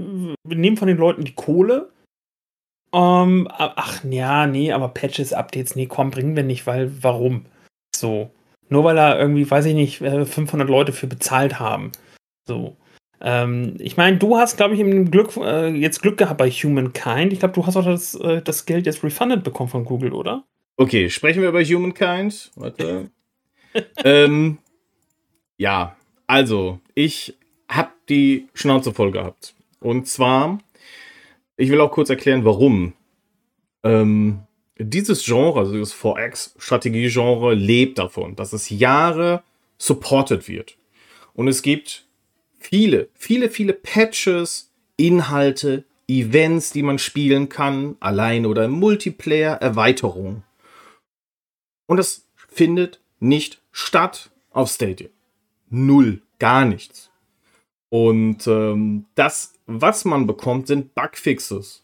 [0.45, 1.91] wir nehmen von den Leuten die Kohle,
[2.93, 7.47] ähm, ach ja, nee, aber Patches, Updates, nee, komm, bringen wir nicht, weil warum?
[7.95, 8.31] So.
[8.69, 11.93] Nur weil da irgendwie, weiß ich nicht, 500 äh, Leute für bezahlt haben.
[12.47, 12.77] So.
[13.23, 17.33] Ähm, ich meine, du hast, glaube ich, im Glück, äh, jetzt Glück gehabt bei Humankind.
[17.33, 20.45] Ich glaube, du hast auch das, äh, das Geld jetzt refunded bekommen von Google, oder?
[20.77, 22.51] Okay, sprechen wir über Humankind.
[22.57, 23.11] Warte.
[24.05, 24.59] ähm,
[25.57, 25.97] ja,
[26.27, 27.37] also, ich
[27.69, 29.55] habe die Schnauze voll gehabt.
[29.81, 30.59] Und zwar
[31.63, 32.95] ich will auch kurz erklären, warum.
[33.85, 34.41] Ähm,
[34.79, 39.43] dieses Genre, also das 4X-Strategie-Genre, lebt davon, dass es Jahre
[39.79, 40.77] supported wird.
[41.35, 42.07] Und es gibt
[42.63, 50.45] viele, viele, viele Patches, Inhalte, Events, die man spielen kann, allein oder im Multiplayer, Erweiterungen.
[51.87, 55.09] Und das findet nicht statt auf Stadia.
[55.71, 57.11] Null, gar nichts.
[57.89, 61.83] Und ähm, das, was man bekommt, sind Bugfixes.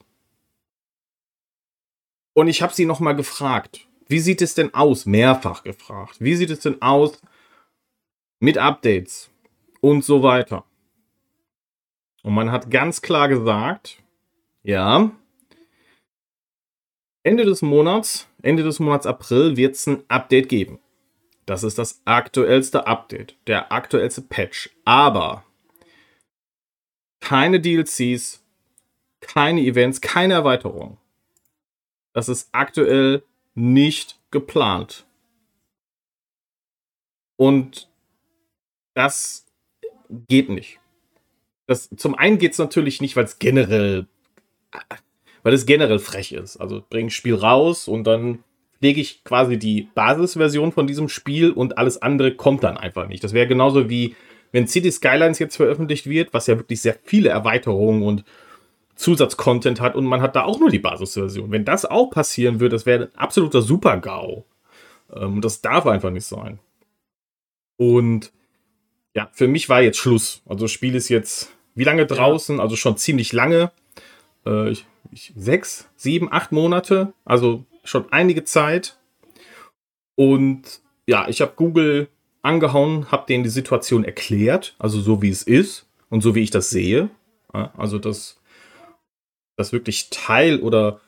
[2.35, 5.07] Und ich habe sie nochmal gefragt, wie sieht es denn aus?
[5.07, 6.17] Mehrfach gefragt.
[6.21, 7.21] Wie sieht es denn aus
[8.41, 9.31] mit Updates
[9.81, 10.65] und so weiter?
[12.29, 14.03] Und man hat ganz klar gesagt,
[14.63, 15.11] ja,
[17.23, 20.79] Ende des Monats, Ende des Monats April wird es ein Update geben.
[21.47, 24.69] Das ist das aktuellste Update, der aktuellste Patch.
[24.85, 25.43] Aber
[27.21, 28.45] keine DLCs,
[29.23, 30.99] keine Events, keine Erweiterung.
[32.13, 33.23] Das ist aktuell
[33.55, 35.07] nicht geplant.
[37.39, 37.89] Und
[38.93, 39.47] das
[40.11, 40.79] geht nicht.
[41.69, 44.07] Das, zum einen geht es natürlich nicht, weil es generell,
[45.43, 46.57] weil es generell frech ist.
[46.57, 48.43] Also bring Spiel raus und dann
[48.81, 53.23] lege ich quasi die Basisversion von diesem Spiel und alles andere kommt dann einfach nicht.
[53.23, 54.17] Das wäre genauso wie
[54.51, 58.25] wenn City Skylines jetzt veröffentlicht wird, was ja wirklich sehr viele Erweiterungen und
[58.95, 61.51] Zusatzcontent hat und man hat da auch nur die Basisversion.
[61.51, 64.47] Wenn das auch passieren würde, das wäre ein absoluter Super-GAU.
[65.15, 66.61] Ähm, das darf einfach nicht sein.
[67.77, 68.33] Und
[69.15, 70.43] ja, für mich war jetzt Schluss.
[70.47, 72.57] Also das Spiel ist jetzt wie lange draußen?
[72.57, 72.63] Ja.
[72.63, 73.71] Also schon ziemlich lange.
[74.45, 77.13] Äh, ich, ich, sechs, sieben, acht Monate.
[77.25, 78.99] Also schon einige Zeit.
[80.17, 82.09] Und ja, ich habe Google
[82.43, 86.51] angehauen, habe denen die Situation erklärt, also so wie es ist und so wie ich
[86.51, 87.11] das sehe.
[87.53, 88.41] Also dass
[89.57, 91.01] das wirklich Teil oder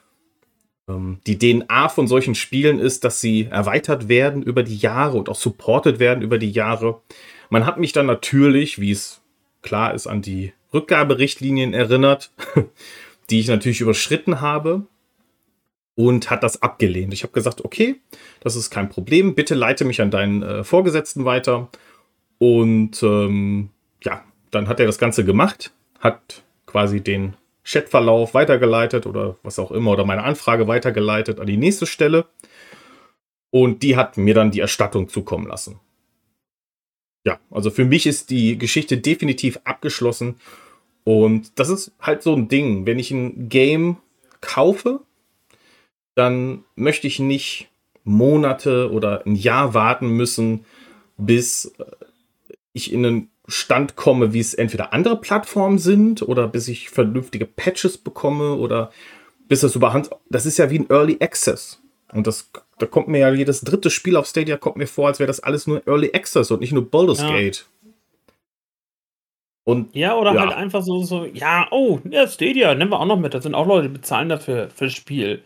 [0.88, 5.28] ähm, die DNA von solchen Spielen ist, dass sie erweitert werden über die Jahre und
[5.28, 7.00] auch supported werden über die Jahre.
[7.48, 9.20] Man hat mich dann natürlich, wie es
[9.62, 12.32] klar ist, an die Rückgaberichtlinien erinnert,
[13.30, 14.86] die ich natürlich überschritten habe
[15.94, 17.12] und hat das abgelehnt.
[17.12, 18.00] Ich habe gesagt, okay,
[18.40, 21.68] das ist kein Problem, bitte leite mich an deinen äh, Vorgesetzten weiter.
[22.38, 23.70] Und ähm,
[24.02, 29.70] ja, dann hat er das Ganze gemacht, hat quasi den Chatverlauf weitergeleitet oder was auch
[29.70, 32.26] immer oder meine Anfrage weitergeleitet an die nächste Stelle.
[33.50, 35.80] Und die hat mir dann die Erstattung zukommen lassen.
[37.24, 40.36] Ja, also für mich ist die Geschichte definitiv abgeschlossen.
[41.04, 42.86] Und das ist halt so ein Ding.
[42.86, 43.98] Wenn ich ein Game
[44.40, 45.00] kaufe,
[46.14, 47.68] dann möchte ich nicht
[48.04, 50.64] Monate oder ein Jahr warten müssen,
[51.16, 51.84] bis äh,
[52.72, 57.46] ich in einen Stand komme, wie es entweder andere Plattformen sind oder bis ich vernünftige
[57.46, 58.92] Patches bekomme oder
[59.48, 60.10] bis das überhand.
[60.28, 61.80] Das ist ja wie ein Early Access.
[62.12, 62.50] Und das,
[62.80, 65.40] da kommt mir ja jedes dritte Spiel auf Stadia kommt mir vor, als wäre das
[65.40, 67.30] alles nur Early Access und nicht nur Baldur's ja.
[67.30, 67.66] Gate.
[69.64, 70.40] Und, ja, oder ja.
[70.40, 73.34] halt einfach so, so, ja, oh, ja, Stadia, nehmen wir auch noch mit.
[73.34, 75.42] Da sind auch Leute, die bezahlen dafür für das Spiel.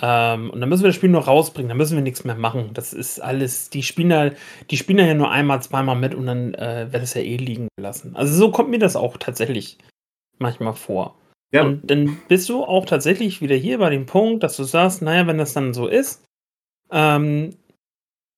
[0.00, 2.70] Ähm, und dann müssen wir das Spiel nur rausbringen, dann müssen wir nichts mehr machen.
[2.74, 4.30] Das ist alles, die spielen da,
[4.70, 7.36] die spielen da ja nur einmal, zweimal mit und dann äh, wird es ja eh
[7.36, 8.16] liegen gelassen.
[8.16, 9.78] Also so kommt mir das auch tatsächlich
[10.38, 11.14] manchmal vor.
[11.52, 11.62] Ja.
[11.62, 15.28] Und dann bist du auch tatsächlich wieder hier bei dem Punkt, dass du sagst, naja,
[15.28, 16.24] wenn das dann so ist,
[16.94, 17.54] ähm,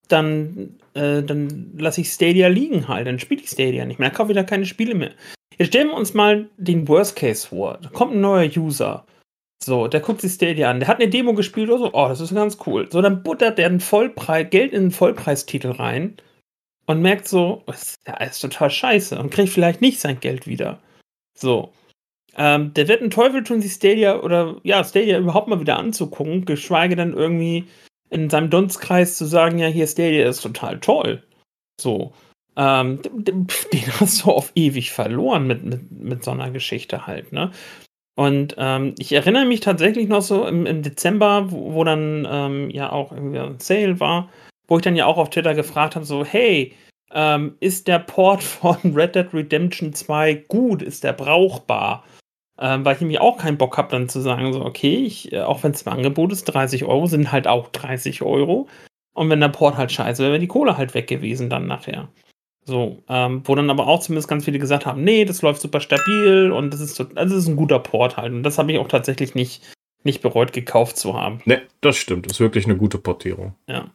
[0.09, 4.17] dann, äh, dann lasse ich Stadia liegen halt, dann spiele ich Stadia nicht mehr, dann
[4.17, 5.11] kaufe ich da keine Spiele mehr.
[5.57, 7.79] Jetzt stellen wir uns mal den Worst Case vor.
[7.81, 9.05] Da kommt ein neuer User
[9.63, 10.79] so, der guckt sich Stadia an.
[10.79, 11.93] Der hat eine Demo gespielt oder so.
[11.93, 12.87] Oh, das ist ganz cool.
[12.91, 16.17] So, dann buttert der einen Vollpreis, Geld in einen Vollpreistitel rein
[16.85, 20.47] und merkt so, das ist ja alles total scheiße und kriegt vielleicht nicht sein Geld
[20.47, 20.79] wieder.
[21.37, 21.73] So.
[22.37, 26.45] Ähm, der wird einen Teufel tun, sich Stadia oder ja, Stadia überhaupt mal wieder anzugucken,
[26.45, 27.67] geschweige denn irgendwie
[28.09, 31.23] in seinem Dunstkreis zu sagen, ja, hier Stadia ist total toll.
[31.79, 32.13] So.
[32.55, 33.47] Ähm, den
[33.99, 37.51] hast du auf ewig verloren mit, mit, mit so einer Geschichte halt, ne?
[38.15, 42.69] Und ähm, ich erinnere mich tatsächlich noch so im, im Dezember, wo, wo dann ähm,
[42.71, 44.29] ja auch irgendwie ein Sale war,
[44.67, 46.73] wo ich dann ja auch auf Twitter gefragt habe, so, hey,
[47.11, 50.81] ähm, ist der Port von Red Dead Redemption 2 gut?
[50.81, 52.03] Ist der brauchbar?
[52.59, 55.41] Ähm, weil ich nämlich auch keinen Bock habe, dann zu sagen, so, okay, ich, äh,
[55.41, 58.67] auch wenn es im Angebot ist, 30 Euro sind halt auch 30 Euro.
[59.13, 62.09] Und wenn der Port halt scheiße wäre, wäre die Kohle halt weg gewesen dann nachher.
[62.65, 65.79] So, ähm, wo dann aber auch zumindest ganz viele gesagt haben, nee, das läuft super
[65.79, 68.33] stabil und das ist, so, also das ist ein guter Port halt.
[68.33, 69.63] Und das habe ich auch tatsächlich nicht,
[70.03, 71.41] nicht bereut, gekauft zu haben.
[71.45, 72.25] Nee, das stimmt.
[72.25, 73.55] Das ist wirklich eine gute Portierung.
[73.67, 73.89] Ja.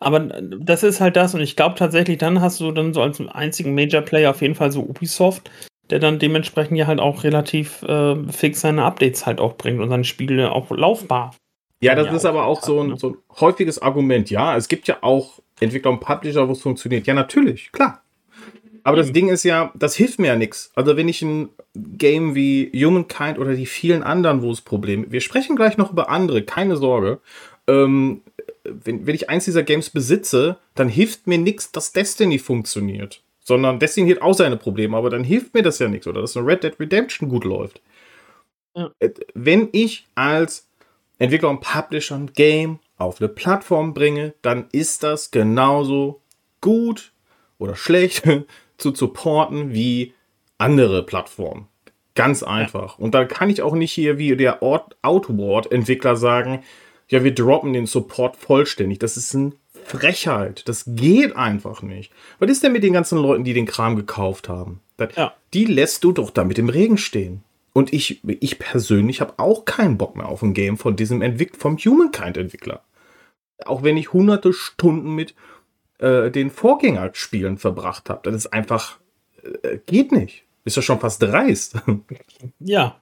[0.00, 3.20] Aber das ist halt das und ich glaube tatsächlich, dann hast du dann so als
[3.20, 5.50] einzigen Major-Player auf jeden Fall so Ubisoft,
[5.94, 9.90] der dann dementsprechend ja halt auch relativ äh, fix seine Updates halt auch bringt und
[9.90, 11.36] seine Spiele auch laufbar.
[11.80, 14.28] Ja, das ja ist aber auch so ein, so ein häufiges Argument.
[14.28, 17.06] Ja, es gibt ja auch Entwickler und Publisher, wo es funktioniert.
[17.06, 18.02] Ja, natürlich, klar.
[18.82, 20.72] Aber das Ding ist ja, das hilft mir ja nichts.
[20.74, 25.20] Also wenn ich ein Game wie Humankind oder die vielen anderen, wo es Probleme, wir
[25.20, 27.20] sprechen gleich noch über andere, keine Sorge.
[27.68, 28.22] Ähm,
[28.64, 33.22] wenn, wenn ich eins dieser Games besitze, dann hilft mir nichts, dass Destiny funktioniert.
[33.44, 36.06] Sondern Destiny hat auch seine Probleme, aber dann hilft mir das ja nichts.
[36.06, 37.80] Oder dass eine Red Dead Redemption gut läuft.
[38.74, 38.90] Ja.
[38.98, 40.68] Äh, wenn ich als
[41.18, 46.20] Entwickler und Publisher ein Game auf eine Plattform bringe, dann ist das genauso
[46.60, 47.12] gut
[47.58, 48.22] oder schlecht
[48.78, 50.14] zu supporten wie
[50.58, 51.68] andere Plattformen.
[52.14, 52.98] Ganz einfach.
[52.98, 56.62] Und da kann ich auch nicht hier wie der Outward-Entwickler sagen,
[57.08, 59.00] ja, wir droppen den Support vollständig.
[59.00, 60.68] Das ist ein Frechheit.
[60.68, 62.12] Das geht einfach nicht.
[62.38, 64.80] Was ist denn mit den ganzen Leuten, die den Kram gekauft haben?
[64.96, 65.34] Das, ja.
[65.52, 67.42] Die lässt du doch damit im Regen stehen.
[67.72, 71.56] Und ich, ich persönlich habe auch keinen Bock mehr auf ein Game von diesem Entwick
[71.56, 72.82] vom Humankind-Entwickler.
[73.66, 75.34] Auch wenn ich hunderte Stunden mit
[75.98, 78.20] äh, den Vorgängerspielen verbracht habe.
[78.24, 78.98] Das ist einfach,
[79.62, 80.44] äh, geht nicht.
[80.64, 81.76] Ist ja schon fast dreist.
[82.58, 83.00] Ja.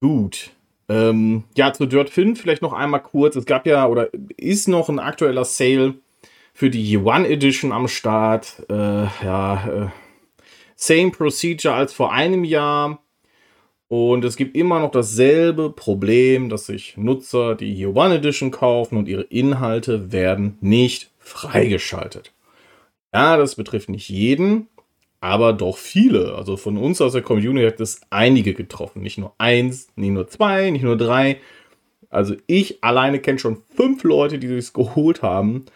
[0.00, 0.52] Gut.
[0.88, 3.36] Ähm, ja, zu Dirt 5 vielleicht noch einmal kurz.
[3.36, 5.94] Es gab ja oder ist noch ein aktueller Sale
[6.54, 8.64] für die One Edition am Start.
[8.70, 9.86] Äh, ja, äh,
[10.76, 13.00] same Procedure als vor einem Jahr.
[13.88, 18.98] Und es gibt immer noch dasselbe Problem, dass sich Nutzer die Year One Edition kaufen
[18.98, 22.32] und ihre Inhalte werden nicht freigeschaltet.
[23.14, 24.68] Ja, das betrifft nicht jeden,
[25.20, 26.34] aber doch viele.
[26.34, 29.02] Also von uns aus der Community hat es einige getroffen.
[29.02, 31.38] Nicht nur eins, nicht nur zwei, nicht nur drei.
[32.10, 35.66] Also ich alleine kenne schon fünf Leute, die sich geholt haben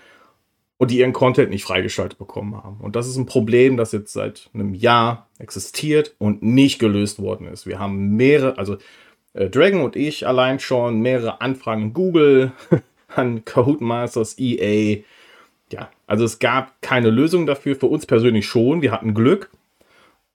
[0.78, 2.80] und die ihren Content nicht freigeschaltet bekommen haben.
[2.80, 7.47] Und das ist ein Problem, das jetzt seit einem Jahr existiert und nicht gelöst worden
[7.47, 7.66] ist.
[7.66, 8.78] Wir haben mehrere, also
[9.34, 12.53] äh, Dragon und ich allein schon mehrere Anfragen Google,
[13.14, 15.03] an Codemasters, EA.
[16.12, 17.74] Also es gab keine Lösung dafür.
[17.74, 18.82] Für uns persönlich schon.
[18.82, 19.50] Wir hatten Glück.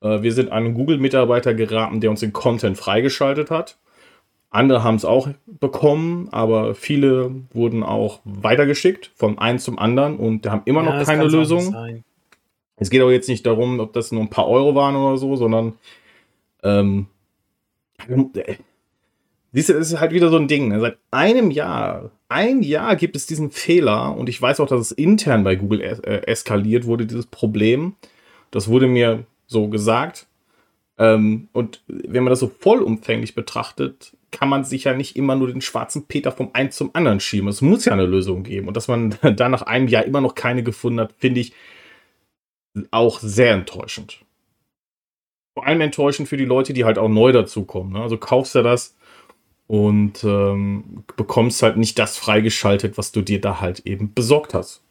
[0.00, 3.78] Äh, wir sind an einen Google-Mitarbeiter geraten, der uns den Content freigeschaltet hat.
[4.50, 10.50] Andere haben es auch bekommen, aber viele wurden auch weitergeschickt vom einen zum anderen und
[10.50, 12.02] haben immer ja, noch keine Lösung.
[12.74, 15.36] Es geht auch jetzt nicht darum, ob das nur ein paar Euro waren oder so,
[15.36, 15.74] sondern
[16.64, 17.06] ähm,
[19.52, 20.68] siehst du, das ist halt wieder so ein Ding.
[20.68, 20.80] Ne?
[20.80, 24.92] Seit einem Jahr, ein Jahr gibt es diesen Fehler und ich weiß auch, dass es
[24.92, 27.94] intern bei Google es äh, eskaliert wurde, dieses Problem.
[28.50, 30.26] Das wurde mir so gesagt.
[30.98, 35.48] Ähm, und wenn man das so vollumfänglich betrachtet, kann man sich ja nicht immer nur
[35.48, 37.48] den schwarzen Peter vom einen zum anderen schieben.
[37.48, 38.68] Es muss ja eine Lösung geben.
[38.68, 41.52] Und dass man da nach einem Jahr immer noch keine gefunden hat, finde ich
[42.90, 44.20] auch sehr enttäuschend.
[45.54, 47.94] Vor allem enttäuschend für die Leute, die halt auch neu dazukommen.
[47.94, 48.02] Ne?
[48.02, 48.96] Also kaufst du das
[49.68, 54.82] und ähm, bekommst halt nicht das freigeschaltet, was du dir da halt eben besorgt hast.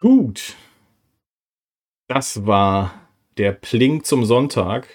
[0.00, 0.54] Gut.
[2.08, 2.94] Das war
[3.36, 4.88] der Plink zum Sonntag.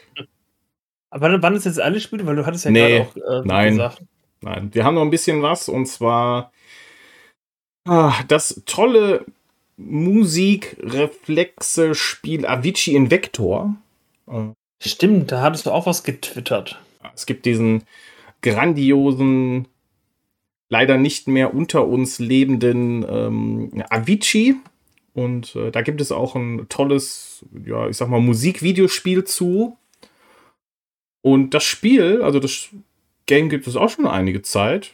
[1.11, 2.25] Aber wann ist jetzt alles Spiele?
[2.25, 4.03] Weil du hattest ja nee, gerade auch äh, nein, gesagt.
[4.41, 6.51] Nein, wir haben noch ein bisschen was und zwar
[7.87, 9.23] ah, das tolle
[9.77, 13.75] Musik-Reflexe-Spiel Avicii Invector.
[14.85, 16.79] Stimmt, da hattest du auch was getwittert.
[17.15, 17.83] Es gibt diesen
[18.41, 19.67] grandiosen,
[20.69, 24.55] leider nicht mehr unter uns lebenden ähm, Avicii,
[25.13, 29.77] und äh, da gibt es auch ein tolles, ja, ich sag mal, Musikvideospiel zu.
[31.21, 32.69] Und das Spiel, also das
[33.27, 34.91] Game gibt es auch schon einige Zeit.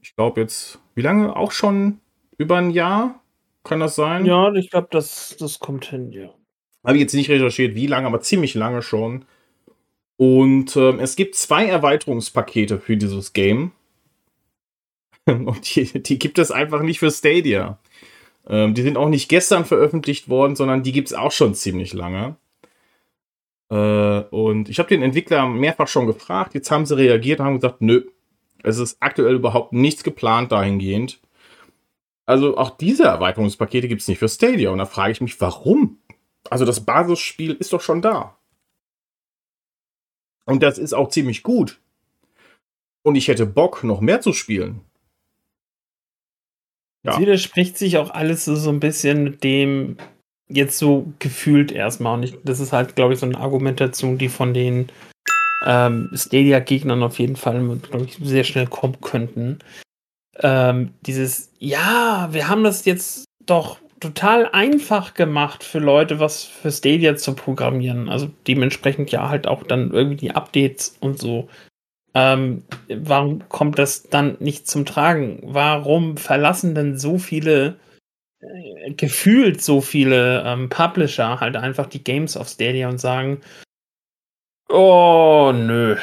[0.00, 1.36] Ich glaube jetzt, wie lange?
[1.36, 2.00] Auch schon
[2.38, 3.20] über ein Jahr?
[3.62, 4.26] Kann das sein?
[4.26, 6.30] Ja, ich glaube, das, das kommt hin, ja.
[6.84, 9.24] Habe ich jetzt nicht recherchiert, wie lange, aber ziemlich lange schon.
[10.16, 13.72] Und ähm, es gibt zwei Erweiterungspakete für dieses Game.
[15.26, 17.78] Und die, die gibt es einfach nicht für Stadia.
[18.48, 21.92] Ähm, die sind auch nicht gestern veröffentlicht worden, sondern die gibt es auch schon ziemlich
[21.92, 22.36] lange.
[23.70, 26.54] Äh, und ich habe den Entwickler mehrfach schon gefragt.
[26.54, 28.04] Jetzt haben sie reagiert und haben gesagt, nö,
[28.62, 31.20] es ist aktuell überhaupt nichts geplant dahingehend.
[32.26, 34.70] Also auch diese Erweiterungspakete gibt es nicht für Stadia.
[34.70, 35.98] Und da frage ich mich, warum?
[36.50, 38.36] Also das Basisspiel ist doch schon da.
[40.44, 41.80] Und das ist auch ziemlich gut.
[43.04, 44.80] Und ich hätte Bock, noch mehr zu spielen.
[47.04, 47.14] Ja.
[47.14, 49.96] Es widerspricht sich auch alles so, so ein bisschen mit dem
[50.48, 52.14] jetzt so gefühlt erstmal.
[52.14, 54.90] Und ich, das ist halt, glaube ich, so eine Argumentation, die von den
[55.66, 59.58] ähm, Stadia-Gegnern auf jeden Fall, glaube ich, sehr schnell kommen könnten.
[60.40, 66.70] Ähm, dieses, ja, wir haben das jetzt doch total einfach gemacht für Leute, was für
[66.70, 68.08] Stadia zu programmieren.
[68.08, 71.48] Also dementsprechend ja halt auch dann irgendwie die Updates und so
[72.14, 75.40] ähm, warum kommt das dann nicht zum Tragen?
[75.44, 77.76] Warum verlassen denn so viele,
[78.40, 83.40] äh, gefühlt so viele ähm, Publisher halt einfach die Games auf Stadia und sagen,
[84.68, 85.96] oh, nö,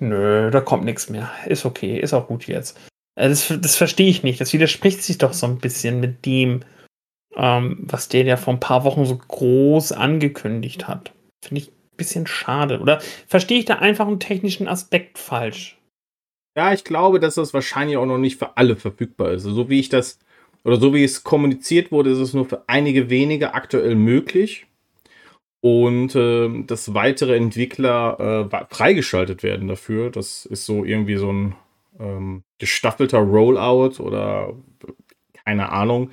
[0.00, 1.30] nö, da kommt nichts mehr.
[1.46, 2.78] Ist okay, ist auch gut jetzt.
[3.14, 4.40] Äh, das, das verstehe ich nicht.
[4.40, 6.60] Das widerspricht sich doch so ein bisschen mit dem,
[7.36, 11.12] ähm, was der ja vor ein paar Wochen so groß angekündigt hat.
[11.44, 12.80] Finde ich bisschen schade.
[12.80, 15.78] Oder verstehe ich da einfach einen technischen Aspekt falsch?
[16.56, 19.42] Ja, ich glaube, dass das wahrscheinlich auch noch nicht für alle verfügbar ist.
[19.42, 20.18] So wie ich das,
[20.64, 24.66] oder so wie es kommuniziert wurde, ist es nur für einige wenige aktuell möglich.
[25.60, 30.10] Und äh, dass weitere Entwickler äh, freigeschaltet werden dafür.
[30.10, 31.56] Das ist so irgendwie so ein
[31.98, 34.54] ähm, gestaffelter Rollout oder
[35.44, 36.10] keine Ahnung,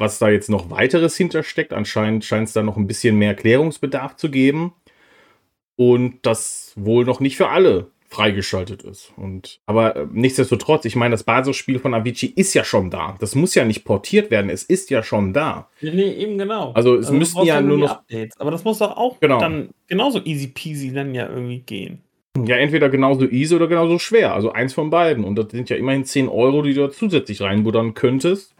[0.00, 1.72] was da jetzt noch weiteres hintersteckt.
[1.72, 4.72] Anscheinend scheint es da noch ein bisschen mehr Klärungsbedarf zu geben
[5.76, 9.12] und das wohl noch nicht für alle freigeschaltet ist.
[9.16, 13.16] Und, aber äh, nichtsdestotrotz, ich meine, das Basisspiel von Avicii ist ja schon da.
[13.20, 15.68] Das muss ja nicht portiert werden, es ist ja schon da.
[15.80, 16.72] Nee, eben genau.
[16.72, 18.40] Also es Also, brauchst ja nur noch, Updates.
[18.40, 19.38] Aber das muss doch auch Genau.
[19.38, 22.00] dann genauso easy peasy dann ja irgendwie gehen.
[22.36, 24.34] ja entweder genauso easy oder genauso schwer.
[24.34, 25.22] Also eins von beiden.
[25.22, 28.54] Und das sind ja immerhin 10 Euro, die du da zusätzlich reinbuddern könntest.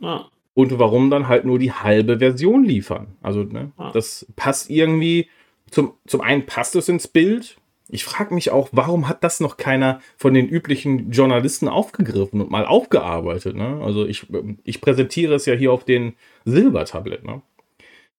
[0.00, 0.26] Ja.
[0.56, 3.08] Und warum dann halt nur die halbe Version liefern?
[3.20, 3.90] Also, ne, Ah.
[3.92, 5.28] das passt irgendwie.
[5.70, 7.58] Zum, zum einen passt es ins Bild.
[7.88, 12.50] Ich frage mich auch, warum hat das noch keiner von den üblichen Journalisten aufgegriffen und
[12.50, 13.54] mal aufgearbeitet?
[13.54, 13.80] Ne?
[13.84, 14.26] Also, ich,
[14.64, 16.14] ich präsentiere es ja hier auf den
[16.46, 17.24] Silbertablett.
[17.26, 17.42] Ne?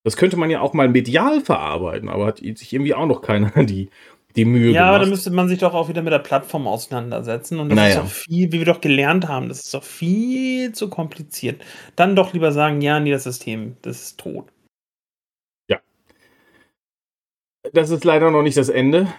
[0.03, 3.49] Das könnte man ja auch mal medial verarbeiten, aber hat sich irgendwie auch noch keiner
[3.65, 3.89] die,
[4.35, 5.01] die Mühe Ja, aber gemacht.
[5.03, 7.59] dann müsste man sich doch auch wieder mit der Plattform auseinandersetzen.
[7.59, 7.89] Und das Naja.
[7.89, 11.63] ist doch viel, wie wir doch gelernt haben, das ist doch viel zu kompliziert.
[11.95, 14.45] Dann doch lieber sagen, ja, nee, das System, das ist tot.
[17.73, 19.13] das ist leider noch nicht das Ende.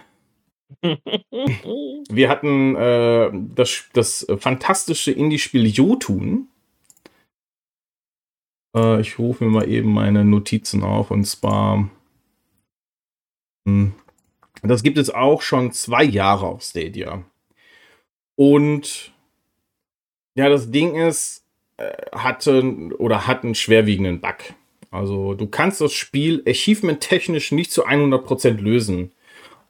[0.81, 6.47] Wir hatten äh, das, das fantastische Indie-Spiel Jotun.
[8.75, 11.89] Äh, ich rufe mir mal eben meine Notizen auf und zwar.
[14.63, 17.23] Das gibt es auch schon zwei Jahre auf Stadia.
[18.35, 19.11] Und
[20.35, 21.45] ja, das Ding ist,
[21.77, 22.63] äh, hatte
[22.97, 24.35] oder hat einen schwerwiegenden Bug.
[24.91, 29.11] Also du kannst das Spiel achievement-technisch nicht zu 100% lösen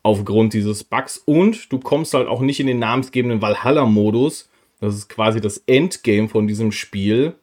[0.01, 4.49] aufgrund dieses Bugs und du kommst halt auch nicht in den namensgebenden Valhalla-Modus.
[4.79, 7.35] Das ist quasi das Endgame von diesem Spiel,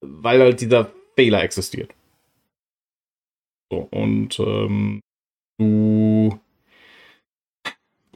[0.00, 1.94] weil halt dieser Fehler existiert.
[3.70, 5.00] So, und ähm,
[5.62, 6.40] du.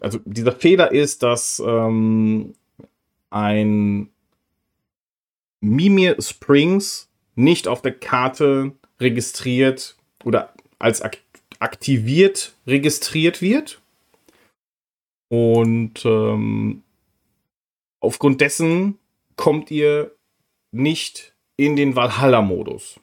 [0.01, 2.55] Also dieser Fehler ist, dass ähm,
[3.30, 4.11] ein
[5.61, 11.18] Mimir Springs nicht auf der Karte registriert oder als ak
[11.59, 13.80] aktiviert registriert wird.
[15.28, 16.82] Und ähm,
[18.01, 18.99] aufgrund dessen
[19.36, 20.12] kommt ihr
[20.70, 23.01] nicht in den Valhalla-Modus.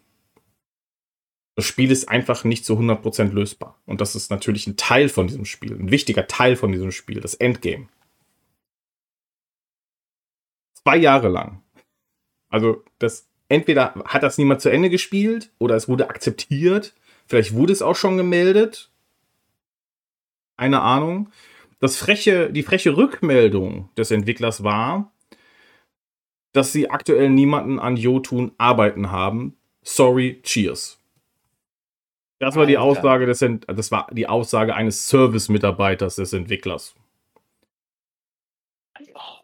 [1.55, 3.79] Das Spiel ist einfach nicht zu 100% lösbar.
[3.85, 7.21] Und das ist natürlich ein Teil von diesem Spiel, ein wichtiger Teil von diesem Spiel,
[7.21, 7.87] das Endgame.
[10.73, 11.61] Zwei Jahre lang.
[12.49, 16.95] Also, das entweder hat das niemand zu Ende gespielt oder es wurde akzeptiert.
[17.27, 18.91] Vielleicht wurde es auch schon gemeldet.
[20.57, 21.31] Keine Ahnung.
[21.79, 25.11] Das freche, die freche Rückmeldung des Entwicklers war,
[26.53, 29.57] dass sie aktuell niemanden an Jotun arbeiten haben.
[29.83, 31.02] Sorry, cheers.
[32.45, 32.99] Das war die Alter.
[32.99, 36.95] Aussage des, Ent- das war die Aussage eines Service-Mitarbeiters des Entwicklers.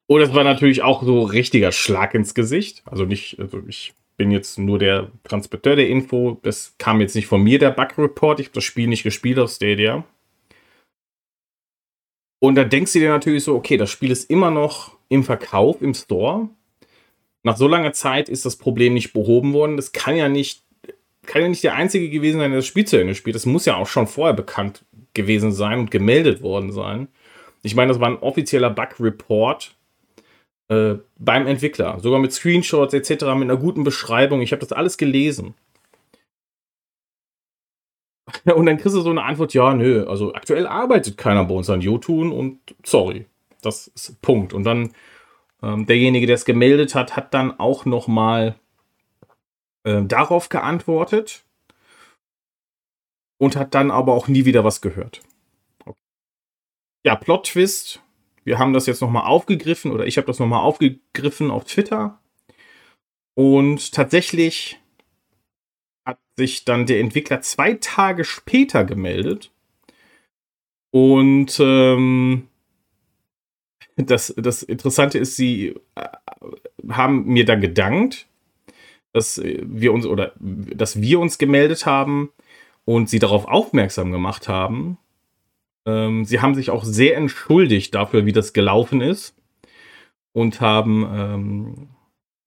[0.07, 2.81] Und das war natürlich auch so richtiger Schlag ins Gesicht.
[2.85, 6.39] Also nicht, also ich bin jetzt nur der Transporteur der Info.
[6.41, 8.39] Das kam jetzt nicht von mir, der Bug-Report.
[8.39, 10.03] Ich habe das Spiel nicht gespielt auf Stadia.
[12.41, 15.81] Und da denkst du dir natürlich so, okay, das Spiel ist immer noch im Verkauf,
[15.81, 16.49] im Store.
[17.43, 19.77] Nach so langer Zeit ist das Problem nicht behoben worden.
[19.77, 20.63] Das kann ja nicht,
[21.29, 23.35] kann ja nicht der Einzige gewesen sein, der das Spiel zu Ende spielt.
[23.35, 27.07] Das muss ja auch schon vorher bekannt gewesen sein und gemeldet worden sein.
[27.61, 29.75] Ich meine, das war ein offizieller Bug-Report
[30.69, 31.99] äh, beim Entwickler.
[31.99, 34.41] Sogar mit Screenshots etc., mit einer guten Beschreibung.
[34.41, 35.53] Ich habe das alles gelesen.
[38.55, 41.69] Und dann kriegst du so eine Antwort, ja, nö, also aktuell arbeitet keiner bei uns
[41.69, 43.25] an Jotun und sorry.
[43.61, 44.53] Das ist Punkt.
[44.53, 44.93] Und dann
[45.61, 48.55] ähm, derjenige, der es gemeldet hat, hat dann auch noch mal
[49.83, 51.45] äh, darauf geantwortet
[53.39, 55.21] und hat dann aber auch nie wieder was gehört.
[57.05, 58.01] Ja, Plot-Twist.
[58.43, 61.65] Wir haben das jetzt noch mal aufgegriffen oder ich habe das noch mal aufgegriffen auf
[61.65, 62.19] Twitter.
[63.35, 64.79] Und tatsächlich
[66.05, 69.51] hat sich dann der Entwickler zwei Tage später gemeldet.
[70.91, 72.47] Und ähm,
[73.95, 76.07] das, das Interessante ist, sie äh,
[76.89, 78.28] haben mir dann gedankt,
[79.19, 82.29] dass wir uns oder dass wir uns gemeldet haben
[82.85, 84.97] und sie darauf aufmerksam gemacht haben.
[85.85, 89.35] Ähm, sie haben sich auch sehr entschuldigt dafür, wie das gelaufen ist
[90.31, 91.87] und haben ähm,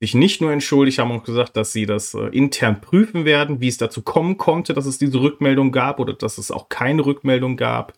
[0.01, 3.69] sich nicht nur entschuldigt, haben auch gesagt, dass sie das äh, intern prüfen werden, wie
[3.69, 7.57] es dazu kommen konnte, dass es diese Rückmeldung gab oder dass es auch keine Rückmeldung
[7.57, 7.93] gab.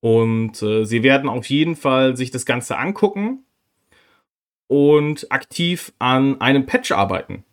[0.00, 3.44] Und äh, sie werden auf jeden Fall sich das Ganze angucken
[4.66, 7.44] und aktiv an einem Patch arbeiten.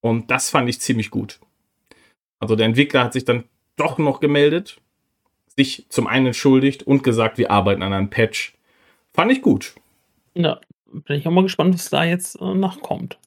[0.00, 1.40] Und das fand ich ziemlich gut.
[2.40, 3.44] Also der Entwickler hat sich dann
[3.76, 4.80] doch noch gemeldet,
[5.56, 8.54] sich zum einen entschuldigt und gesagt, wir arbeiten an einem Patch.
[9.12, 9.74] Fand ich gut.
[10.34, 13.18] Ja, bin ich auch mal gespannt, was da jetzt äh, nachkommt.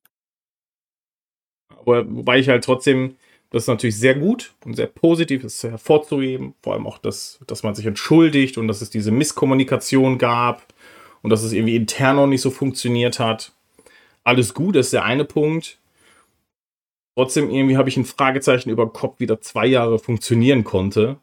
[1.77, 3.15] Aber wobei ich halt trotzdem
[3.51, 6.53] Das ist natürlich sehr gut und sehr positiv, ist hervorzuheben.
[6.63, 10.73] Vor allem auch, dass, dass man sich entschuldigt und dass es diese Misskommunikation gab
[11.21, 13.51] und dass es irgendwie intern noch nicht so funktioniert hat.
[14.23, 15.79] Alles gut, das ist der eine Punkt.
[17.21, 21.19] Trotzdem irgendwie habe ich ein Fragezeichen über Kopf, wie das zwei Jahre funktionieren konnte.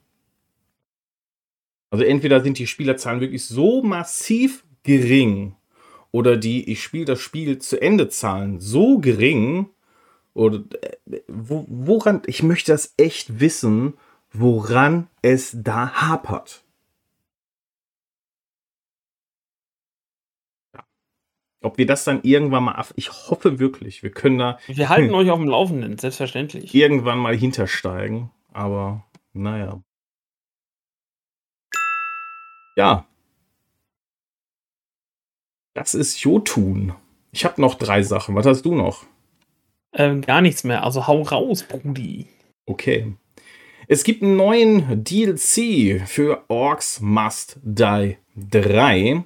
[1.91, 5.57] Also entweder sind die Spielerzahlen wirklich so massiv gering
[6.13, 9.71] oder die ich spiele das Spiel zu Ende Zahlen so gering
[10.35, 13.95] oder äh, wo, woran ich möchte das echt wissen,
[14.33, 16.63] woran es da hapert.
[21.61, 24.59] Ob wir das dann irgendwann mal, ich hoffe wirklich, wir können da.
[24.69, 26.73] Wir halten hm, euch auf dem Laufenden, selbstverständlich.
[26.73, 29.83] Irgendwann mal hintersteigen, aber naja.
[32.77, 33.07] Ja.
[35.75, 36.95] Das ist Jotun.
[37.33, 38.37] Ich habe noch drei Sachen.
[38.37, 39.05] Was hast du noch?
[39.93, 40.85] Ähm, gar nichts mehr.
[40.85, 42.29] Also hau raus, Brudi.
[42.67, 43.15] Okay.
[43.89, 49.25] Es gibt einen neuen DLC für Orcs Must Die 3.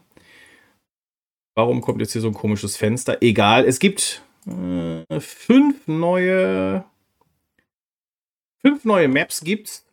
[1.55, 3.19] Warum kommt jetzt hier so ein komisches Fenster?
[3.21, 6.85] Egal, es gibt äh, fünf neue
[8.61, 9.85] fünf neue Maps gibt's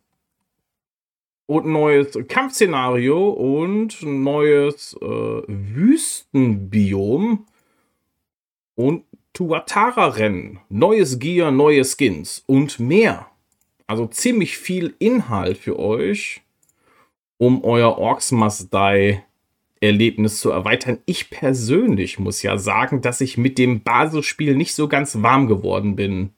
[1.48, 5.06] und ein neues Kampfszenario und ein neues äh,
[5.48, 7.46] Wüstenbiom
[8.76, 9.04] und
[9.34, 13.30] Tuatara-Rennen, neues Gear, neue Skins und mehr.
[13.88, 16.42] Also ziemlich viel Inhalt für euch,
[17.38, 19.20] um euer Orcs Must Die
[19.82, 21.00] Erlebnis zu erweitern.
[21.06, 25.96] Ich persönlich muss ja sagen, dass ich mit dem Basisspiel nicht so ganz warm geworden
[25.96, 26.32] bin.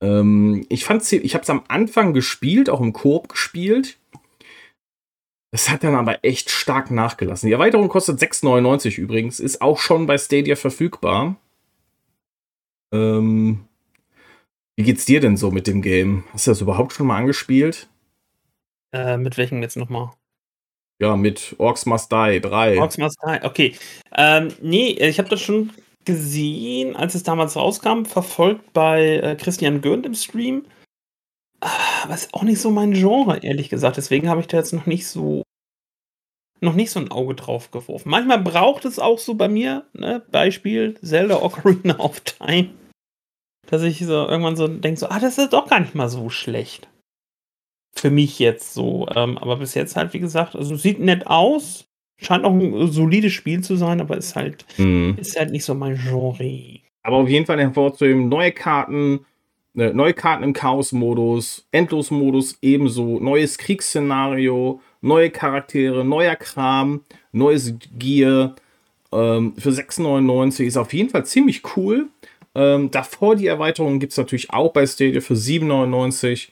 [0.00, 3.98] Ähm, ich fand ich habe es am Anfang gespielt, auch im Koop gespielt.
[5.50, 7.46] Das hat dann aber echt stark nachgelassen.
[7.46, 11.36] Die Erweiterung kostet 6,99 übrigens, ist auch schon bei Stadia verfügbar.
[12.92, 13.64] Ähm,
[14.76, 16.24] wie geht's dir denn so mit dem Game?
[16.32, 17.88] Hast du das überhaupt schon mal angespielt?
[18.92, 20.10] Äh, mit welchem jetzt nochmal?
[21.00, 22.80] Ja, mit Orcs Must Die 3.
[22.80, 23.74] Orcs Must Die, okay.
[24.16, 25.70] Ähm, nee, ich habe das schon
[26.04, 30.66] gesehen, als es damals rauskam, verfolgt bei äh, Christian Gürnt im Stream.
[31.60, 33.96] Aber ist auch nicht so mein Genre, ehrlich gesagt.
[33.96, 35.42] Deswegen habe ich da jetzt noch nicht so
[36.60, 38.08] noch nicht so ein Auge drauf geworfen.
[38.10, 40.22] Manchmal braucht es auch so bei mir, ne?
[40.30, 42.70] Beispiel Zelda Ocarina of Time,
[43.66, 46.30] dass ich so irgendwann so denke, so, ah, das ist doch gar nicht mal so
[46.30, 46.88] schlecht.
[47.96, 49.06] Für mich jetzt so.
[49.14, 51.86] Ähm, aber bis jetzt halt, wie gesagt, also sieht nett aus,
[52.16, 55.16] scheint auch ein solides Spiel zu sein, aber ist halt, mhm.
[55.18, 56.80] ist halt nicht so mein Genre.
[57.02, 59.20] Aber auf jeden Fall hervorzuheben, neue Karten,
[59.76, 67.00] Ne, neue Karten im Chaos-Modus, Endlos-Modus ebenso, neues Kriegsszenario, neue Charaktere, neuer Kram,
[67.32, 68.54] neues Gear.
[69.10, 72.06] Ähm, für 6,99 ist auf jeden Fall ziemlich cool.
[72.54, 76.50] Ähm, davor die Erweiterung gibt es natürlich auch bei Stadia für 7,99.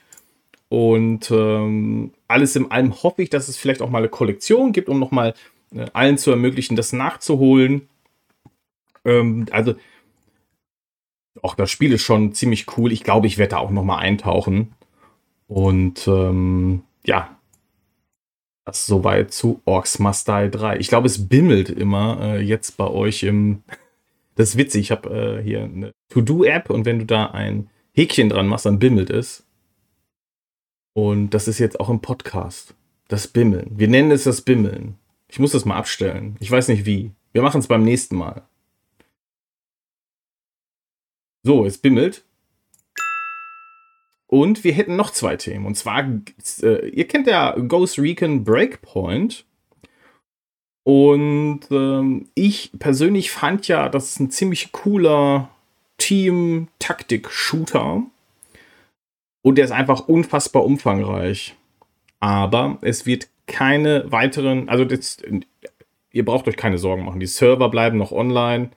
[0.73, 4.89] Und ähm, alles in allem hoffe ich, dass es vielleicht auch mal eine Kollektion gibt,
[4.89, 5.35] um nochmal
[5.71, 7.87] äh, allen zu ermöglichen, das nachzuholen.
[9.05, 9.75] Ähm, also
[11.43, 12.91] auch das Spiel ist schon ziemlich cool.
[12.91, 14.73] Ich glaube, ich werde da auch noch mal eintauchen.
[15.45, 17.37] Und ähm, ja,
[18.65, 20.77] das soweit zu Orcs Must Die 3.
[20.77, 23.61] Ich glaube, es bimmelt immer äh, jetzt bei euch im.
[24.35, 24.81] Das ist witzig.
[24.81, 28.79] Ich habe äh, hier eine To-Do-App und wenn du da ein Häkchen dran machst, dann
[28.79, 29.45] bimmelt es.
[30.93, 32.75] Und das ist jetzt auch im Podcast.
[33.07, 33.71] Das Bimmeln.
[33.77, 34.97] Wir nennen es das Bimmeln.
[35.27, 36.37] Ich muss das mal abstellen.
[36.39, 37.11] Ich weiß nicht wie.
[37.31, 38.43] Wir machen es beim nächsten Mal.
[41.43, 42.23] So, es bimmelt.
[44.27, 45.65] Und wir hätten noch zwei Themen.
[45.65, 46.07] Und zwar,
[46.61, 49.45] äh, ihr kennt ja Ghost Recon Breakpoint.
[50.83, 55.49] Und ähm, ich persönlich fand ja, das ist ein ziemlich cooler
[55.97, 58.03] Team-Taktik-Shooter.
[59.43, 61.55] Und der ist einfach unfassbar umfangreich.
[62.19, 65.17] Aber es wird keine weiteren, also das,
[66.11, 67.19] ihr braucht euch keine Sorgen machen.
[67.19, 68.71] Die Server bleiben noch online.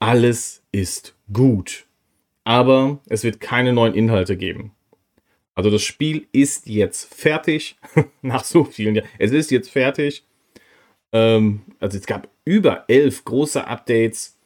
[0.00, 1.86] Alles ist gut
[2.50, 4.72] aber es wird keine neuen Inhalte geben.
[5.54, 7.76] Also das Spiel ist jetzt fertig,
[8.22, 9.08] nach so vielen Jahren.
[9.18, 10.24] Es ist jetzt fertig.
[11.12, 14.38] Ähm, also es gab über elf große Updates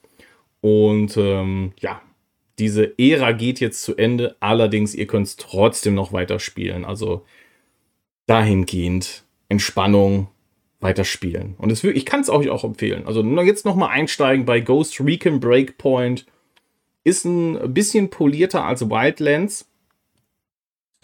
[0.60, 2.02] und ähm, ja,
[2.58, 4.36] diese Ära geht jetzt zu Ende.
[4.40, 6.84] Allerdings, ihr könnt es trotzdem noch weiterspielen.
[6.84, 7.24] Also
[8.26, 10.28] dahingehend Entspannung,
[10.84, 11.54] weiterspielen.
[11.58, 13.06] Und es, ich kann es euch auch empfehlen.
[13.06, 16.26] Also jetzt nochmal einsteigen bei Ghost Recon Breakpoint
[17.04, 19.68] ist ein bisschen polierter als Wildlands.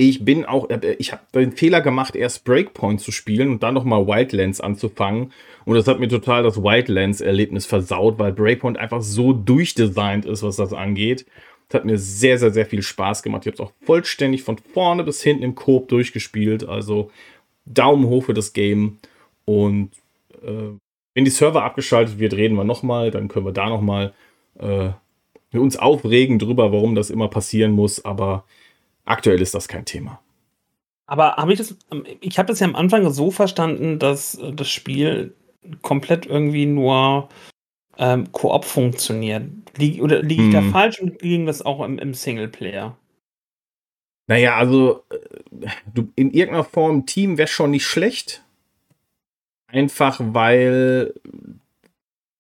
[0.01, 3.75] Ich bin auch, äh, ich habe den Fehler gemacht, erst Breakpoint zu spielen und dann
[3.75, 5.31] nochmal Wildlands anzufangen.
[5.67, 10.57] Und das hat mir total das Wildlands-Erlebnis versaut, weil Breakpoint einfach so durchdesignt ist, was
[10.57, 11.27] das angeht.
[11.69, 13.43] Das hat mir sehr, sehr, sehr viel Spaß gemacht.
[13.43, 16.67] Ich habe es auch vollständig von vorne bis hinten im Coop durchgespielt.
[16.67, 17.11] Also
[17.67, 19.01] Daumen hoch für das Game.
[19.45, 19.91] Und
[20.43, 20.79] äh,
[21.13, 23.11] wenn die Server abgeschaltet wird, reden wir nochmal.
[23.11, 24.15] Dann können wir da nochmal
[24.59, 24.93] äh,
[25.53, 28.03] uns aufregen drüber, warum das immer passieren muss.
[28.03, 28.45] Aber
[29.05, 30.21] aktuell ist das kein Thema.
[31.07, 31.77] Aber habe ich das,
[32.21, 35.35] ich habe das ja am Anfang so verstanden, dass das Spiel
[35.83, 37.29] komplett irgendwie nur
[37.99, 39.45] ähm, Koop funktioniert.
[39.77, 40.67] Lieg, oder liege ich hm.
[40.67, 42.97] da falsch und ging das auch im, im Singleplayer?
[44.29, 48.45] Naja, also äh, du, in irgendeiner Form Team wäre schon nicht schlecht.
[49.67, 51.15] Einfach weil,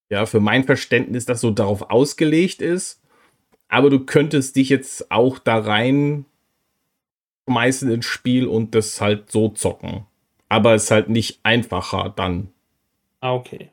[0.09, 3.03] ja, für mein Verständnis das so darauf ausgelegt ist.
[3.69, 6.25] Aber du könntest dich jetzt auch da rein
[7.51, 10.07] schmeißen ins Spiel und das halt so zocken.
[10.49, 12.49] Aber es ist halt nicht einfacher dann.
[13.21, 13.71] Ah, okay.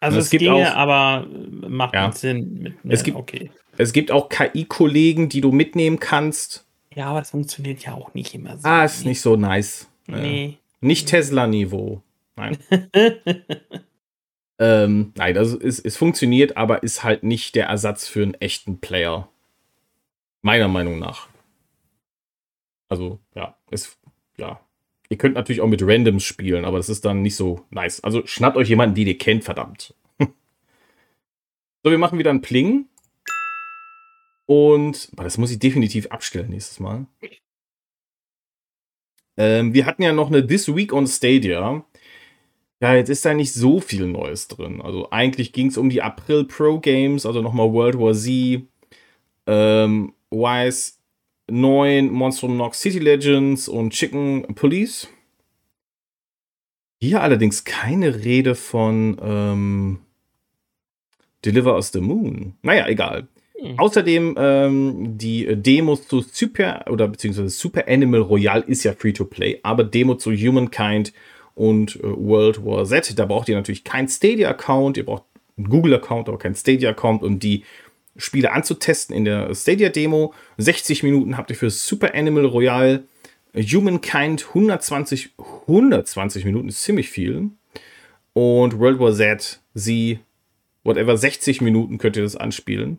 [0.00, 1.26] Also es, es ginge, auch, aber
[1.68, 2.10] macht ja.
[2.12, 2.58] Sinn.
[2.62, 3.50] Mit, ne, es, gibt, okay.
[3.76, 6.66] es gibt auch KI-Kollegen, die du mitnehmen kannst.
[6.94, 8.68] Ja, aber das funktioniert ja auch nicht immer so.
[8.68, 9.88] Ah, ist nicht so nice.
[10.06, 10.44] Nee.
[10.44, 12.02] Äh, nicht Tesla-Niveau.
[12.36, 12.58] Nein.
[14.58, 18.80] ähm, nein, also es, es funktioniert, aber ist halt nicht der Ersatz für einen echten
[18.80, 19.28] Player.
[20.40, 21.28] Meiner Meinung nach.
[22.92, 23.98] Also, ja, es,
[24.36, 24.60] ja,
[25.12, 28.02] Ihr könnt natürlich auch mit Randoms spielen, aber das ist dann nicht so nice.
[28.02, 29.94] Also schnappt euch jemanden, den ihr kennt, verdammt.
[30.18, 32.86] so, wir machen wieder ein Pling.
[34.46, 37.04] Und das muss ich definitiv abstellen nächstes Mal.
[39.36, 41.84] Ähm, wir hatten ja noch eine This Week on Stadia.
[42.80, 44.80] Ja, jetzt ist da nicht so viel Neues drin.
[44.80, 48.62] Also eigentlich ging es um die April Pro Games, also nochmal World War Z,
[49.46, 51.01] ähm, Wise
[51.50, 55.08] 9 Monstrum Nox City Legends und Chicken Police.
[57.00, 59.98] Hier allerdings keine Rede von ähm,
[61.44, 62.54] Deliver us the Moon.
[62.62, 63.26] Naja, egal.
[63.60, 63.78] Mhm.
[63.78, 69.24] Außerdem ähm, die Demos zu Super oder beziehungsweise Super Animal Royale ist ja free to
[69.24, 71.12] play, aber Demo zu Humankind
[71.54, 75.24] und äh, World War Z, da braucht ihr natürlich keinen Stadia-Account, ihr braucht
[75.56, 77.64] einen Google-Account, aber keinen Stadia-Account, um die
[78.16, 80.34] Spiele anzutesten in der Stadia-Demo.
[80.58, 83.04] 60 Minuten habt ihr für Super Animal Royale.
[83.54, 85.30] Humankind 120,
[85.68, 87.50] 120 Minuten ist ziemlich viel.
[88.32, 90.20] Und World War Z, sie,
[90.84, 92.98] whatever, 60 Minuten könnt ihr das anspielen.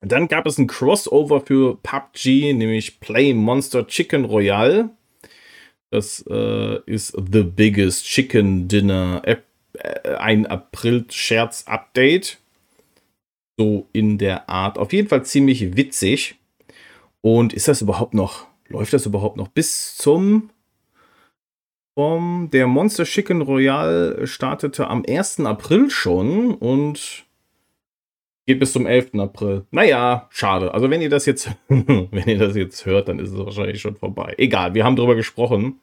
[0.00, 4.90] Dann gab es ein Crossover für PUBG, nämlich Play Monster Chicken Royale.
[5.90, 9.36] Das äh, ist The Biggest Chicken Dinner, äh,
[10.16, 12.39] ein April-Scherz-Update.
[13.60, 14.78] So in der Art.
[14.78, 16.36] Auf jeden Fall ziemlich witzig.
[17.20, 20.48] Und ist das überhaupt noch, läuft das überhaupt noch bis zum
[21.94, 25.40] vom der Monster Chicken Royale startete am 1.
[25.40, 27.26] April schon und
[28.46, 29.16] geht bis zum 11.
[29.16, 29.66] April.
[29.70, 30.72] Naja, schade.
[30.72, 33.96] Also wenn ihr das jetzt, wenn ihr das jetzt hört, dann ist es wahrscheinlich schon
[33.96, 34.36] vorbei.
[34.38, 35.80] Egal, wir haben darüber gesprochen.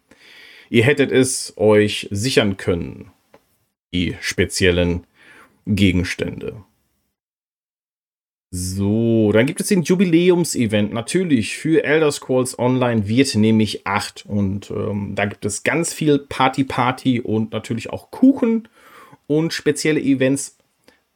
[0.72, 3.12] Ihr hättet es euch sichern können,
[3.94, 5.06] die speziellen
[5.68, 6.64] Gegenstände.
[8.50, 10.94] So, dann gibt es den Jubiläumsevent.
[10.94, 14.26] Natürlich, für Elder Scrolls Online wird nämlich 8.
[14.26, 18.70] Und ähm, da gibt es ganz viel Party-Party und natürlich auch Kuchen
[19.28, 20.58] und spezielle Events.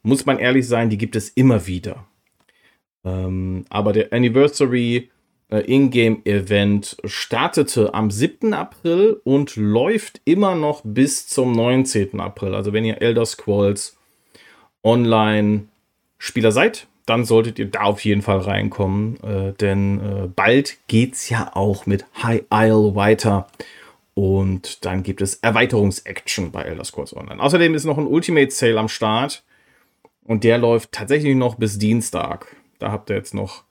[0.02, 2.06] Muss man ehrlich sein, die gibt es immer wieder.
[3.04, 5.10] Ähm, aber der Anniversary
[5.48, 8.52] äh, Ingame-Event startete am 7.
[8.52, 12.20] April und läuft immer noch bis zum 19.
[12.20, 12.54] April.
[12.54, 13.96] Also wenn ihr Elder Scrolls
[14.82, 15.68] Online
[16.18, 21.28] Spieler seid, dann solltet ihr da auf jeden Fall reinkommen, äh, denn äh, bald es
[21.28, 23.48] ja auch mit High Isle weiter.
[24.14, 27.42] Und dann gibt es Erweiterungs-Action bei Elder Scrolls Online.
[27.42, 29.42] Außerdem ist noch ein Ultimate Sale am Start.
[30.24, 32.54] Und der läuft tatsächlich noch bis Dienstag.
[32.78, 33.64] Da habt ihr jetzt noch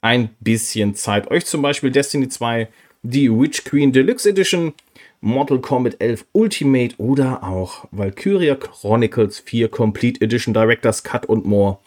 [0.00, 1.30] ein bisschen Zeit.
[1.30, 2.68] Euch zum Beispiel Destiny 2,
[3.02, 4.72] die Witch Queen Deluxe Edition,
[5.20, 11.78] Mortal Kombat 11 Ultimate oder auch Valkyria Chronicles 4 Complete Edition Director's Cut und more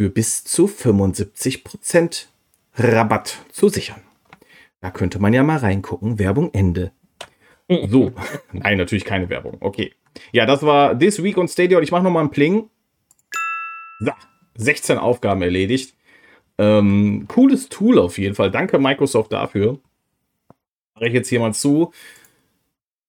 [0.00, 2.24] für bis zu 75%
[2.74, 4.00] Rabatt zu sichern.
[4.80, 6.18] Da könnte man ja mal reingucken.
[6.18, 6.92] Werbung Ende.
[7.68, 8.10] So.
[8.54, 9.58] Nein, natürlich keine Werbung.
[9.60, 9.92] Okay.
[10.32, 12.70] Ja, das war This Week on Stadia ich mache nochmal einen Pling.
[13.98, 14.12] So,
[14.54, 15.94] 16 Aufgaben erledigt.
[16.56, 18.50] Ähm, cooles Tool auf jeden Fall.
[18.50, 19.80] Danke Microsoft dafür.
[20.94, 21.92] Mache ich jetzt hier mal zu.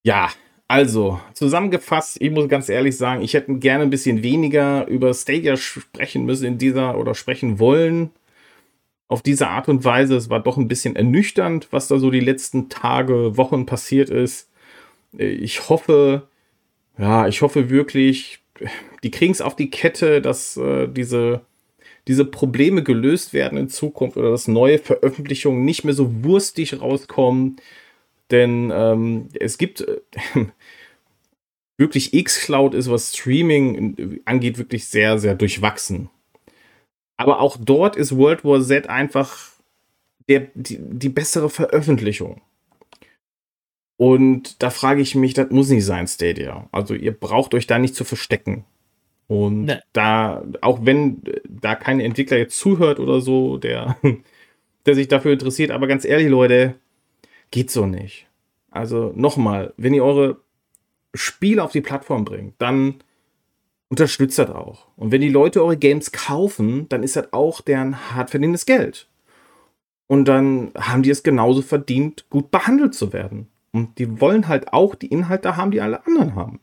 [0.04, 0.30] Ja,
[0.72, 5.58] also, zusammengefasst, ich muss ganz ehrlich sagen, ich hätte gerne ein bisschen weniger über Stadia
[5.58, 8.12] sprechen müssen in dieser oder sprechen wollen.
[9.10, 10.16] Auf diese Art und Weise.
[10.16, 14.50] Es war doch ein bisschen ernüchternd, was da so die letzten Tage, Wochen passiert ist.
[15.18, 16.30] Ich hoffe,
[16.98, 18.40] ja, ich hoffe wirklich,
[19.04, 21.42] die kriegen es auf die Kette, dass äh, diese
[22.08, 27.58] diese Probleme gelöst werden in Zukunft oder dass neue Veröffentlichungen nicht mehr so wurstig rauskommen.
[28.32, 30.02] Denn ähm, es gibt äh,
[31.82, 36.10] wirklich X-Cloud ist, was Streaming angeht, wirklich sehr, sehr durchwachsen.
[37.18, 39.52] Aber auch dort ist World War Z einfach
[40.30, 42.42] der, die, die bessere Veröffentlichung.
[43.98, 46.70] Und da frage ich mich, das muss nicht sein, Stadia.
[46.72, 48.64] Also ihr braucht euch da nicht zu verstecken.
[49.28, 49.80] Und nee.
[49.94, 53.98] da, auch wenn da kein Entwickler jetzt zuhört oder so, der,
[54.86, 56.76] der sich dafür interessiert, aber ganz ehrlich, Leute,
[57.50, 58.28] geht so nicht.
[58.72, 60.38] Also nochmal, wenn ihr eure
[61.14, 62.96] Spiele auf die Plattform bringt, dann
[63.90, 64.88] unterstützt das auch.
[64.96, 69.10] Und wenn die Leute eure Games kaufen, dann ist das auch deren hart verdientes Geld.
[70.08, 73.48] Und dann haben die es genauso verdient, gut behandelt zu werden.
[73.72, 76.60] Und die wollen halt auch die Inhalte haben, die alle anderen haben.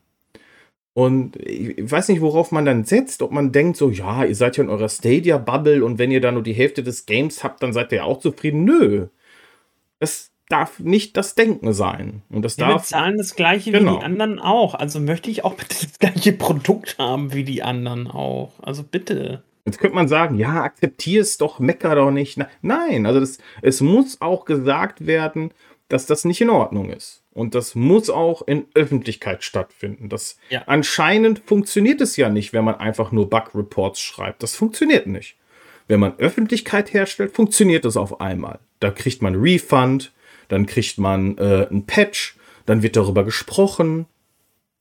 [0.93, 4.57] Und ich weiß nicht, worauf man dann setzt, ob man denkt, so, ja, ihr seid
[4.57, 7.73] ja in eurer Stadia-Bubble und wenn ihr da nur die Hälfte des Games habt, dann
[7.73, 8.65] seid ihr ja auch zufrieden.
[8.65, 9.07] Nö.
[9.99, 12.23] Das darf nicht das Denken sein.
[12.29, 12.81] Und das ja, darf.
[12.83, 13.93] Wir zahlen das gleiche genau.
[13.93, 14.75] wie die anderen auch.
[14.75, 18.51] Also möchte ich auch bitte das gleiche Produkt haben wie die anderen auch.
[18.61, 19.43] Also bitte.
[19.65, 22.39] Jetzt könnte man sagen, ja, akzeptier es doch, mecker doch nicht.
[22.61, 25.51] Nein, also das, es muss auch gesagt werden,
[25.89, 27.23] dass das nicht in Ordnung ist.
[27.31, 30.09] Und das muss auch in Öffentlichkeit stattfinden.
[30.09, 30.63] Das ja.
[30.65, 34.41] anscheinend funktioniert es ja nicht, wenn man einfach nur Bug-Reports schreibt.
[34.43, 35.37] Das funktioniert nicht.
[35.87, 38.59] Wenn man Öffentlichkeit herstellt, funktioniert es auf einmal.
[38.79, 40.11] Da kriegt man Refund,
[40.49, 44.05] dann kriegt man äh, ein Patch, dann wird darüber gesprochen.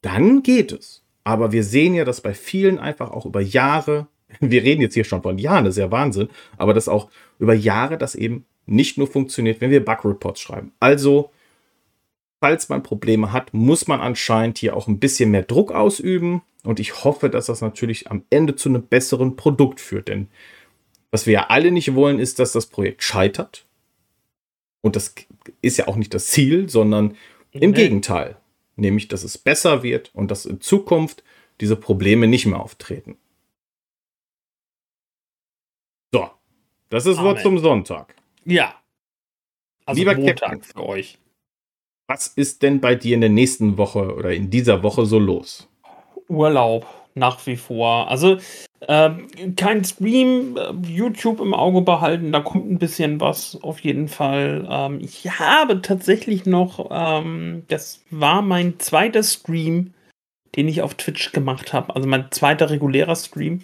[0.03, 1.03] Dann geht es.
[1.25, 4.09] Aber wir sehen ja, dass bei vielen einfach auch über Jahre,
[4.41, 7.09] wir reden jetzt hier schon von Jahren, das ist ja Wahnsinn, aber dass auch
[7.39, 10.73] über Jahre das eben nicht nur funktioniert, wenn wir Bug-Reports schreiben.
[10.81, 11.31] Also,
[12.41, 16.43] falls man Probleme hat, muss man anscheinend hier auch ein bisschen mehr Druck ausüben.
[16.65, 20.09] Und ich hoffe, dass das natürlich am Ende zu einem besseren Produkt führt.
[20.09, 20.29] Denn
[21.11, 23.65] was wir ja alle nicht wollen, ist, dass das Projekt scheitert.
[24.83, 25.15] Und das
[25.61, 27.17] ist ja auch nicht das Ziel, sondern
[27.53, 27.77] im nee.
[27.77, 28.37] Gegenteil.
[28.77, 31.25] Nämlich, dass es besser wird und dass in Zukunft
[31.61, 33.17] diese Probleme nicht mehr auftreten.
[36.13, 36.31] So,
[36.89, 37.31] das ist Amen.
[37.31, 38.15] Wort zum Sonntag.
[38.45, 38.81] Ja.
[39.85, 41.19] Also Lieber Montag Captain, für euch.
[42.07, 45.69] Was ist denn bei dir in der nächsten Woche oder in dieser Woche so los?
[46.29, 46.87] Urlaub,
[47.19, 48.09] nach wie vor.
[48.11, 48.39] Also
[48.81, 49.11] äh,
[49.57, 54.67] kein Stream, äh, YouTube im Auge behalten, da kommt ein bisschen was auf jeden Fall.
[54.71, 59.95] Ähm, ich habe tatsächlich noch, ähm, das war mein zweiter Stream,
[60.57, 63.63] den ich auf Twitch gemacht habe, also mein zweiter regulärer Stream.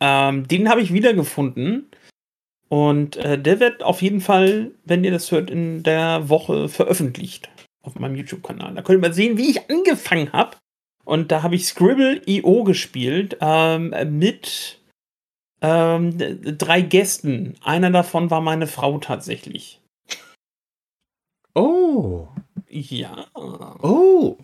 [0.00, 1.86] Ähm, den habe ich wiedergefunden.
[2.68, 7.48] Und äh, der wird auf jeden Fall, wenn ihr das hört, in der Woche veröffentlicht
[7.82, 8.74] auf meinem YouTube-Kanal.
[8.74, 10.56] Da könnt ihr mal sehen, wie ich angefangen habe.
[11.04, 14.80] Und da habe ich Scribble.io gespielt ähm, mit
[15.60, 16.12] ähm,
[16.58, 17.56] drei Gästen.
[17.62, 19.80] Einer davon war meine Frau tatsächlich.
[21.54, 22.28] Oh.
[22.68, 23.26] Ja.
[23.34, 24.36] Oh.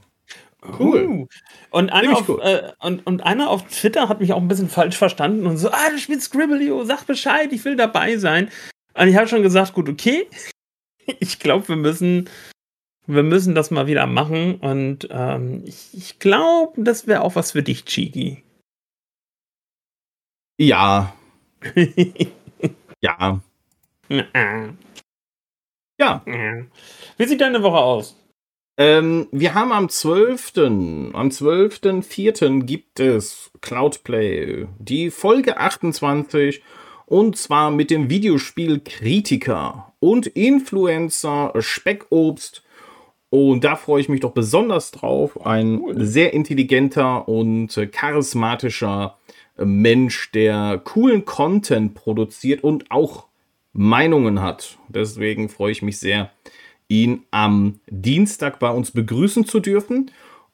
[0.79, 1.07] Cool.
[1.07, 1.27] Uh.
[1.71, 4.97] Und, einer auf, äh, und, und einer auf Twitter hat mich auch ein bisschen falsch
[4.97, 8.51] verstanden und so, ah, du spielst Scribblio, sag Bescheid, ich will dabei sein.
[8.95, 10.29] Und ich habe schon gesagt, gut, okay.
[11.19, 12.31] Ich glaube, wir müssen,
[13.07, 14.57] wir müssen das mal wieder machen.
[14.57, 18.43] Und ähm, ich, ich glaube, das wäre auch was für dich, Chigi.
[20.59, 21.15] Ja.
[23.01, 23.41] ja.
[25.99, 26.25] ja.
[27.17, 28.17] Wie sieht deine Woche aus?
[28.81, 30.53] Ähm, wir haben am 12.
[30.57, 32.63] Am 12.04.
[32.65, 36.63] gibt es Cloudplay, die Folge 28
[37.05, 42.63] und zwar mit dem Videospiel Kritiker und Influencer Speckobst.
[43.31, 45.47] Und da freue ich mich doch besonders drauf.
[45.47, 49.17] Ein sehr intelligenter und charismatischer
[49.57, 53.27] Mensch, der coolen Content produziert und auch
[53.73, 54.79] Meinungen hat.
[54.89, 56.31] Deswegen freue ich mich sehr,
[56.89, 60.11] ihn am Dienstag bei uns begrüßen zu dürfen.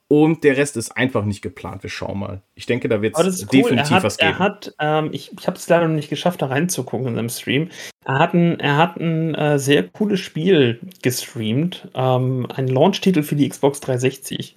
[0.09, 1.83] Und der Rest ist einfach nicht geplant.
[1.83, 2.43] Wir schauen mal.
[2.55, 3.49] Ich denke, da wird es cool.
[3.53, 4.31] definitiv hat, was geben.
[4.31, 7.29] Er hat, ähm, ich, ich habe es leider noch nicht geschafft, da reinzugucken in seinem
[7.29, 7.71] Stream.
[8.05, 11.89] Er hat ein, er hat ein äh, sehr cooles Spiel gestreamt.
[11.95, 14.55] Ähm, ein Launch-Titel für die Xbox 360.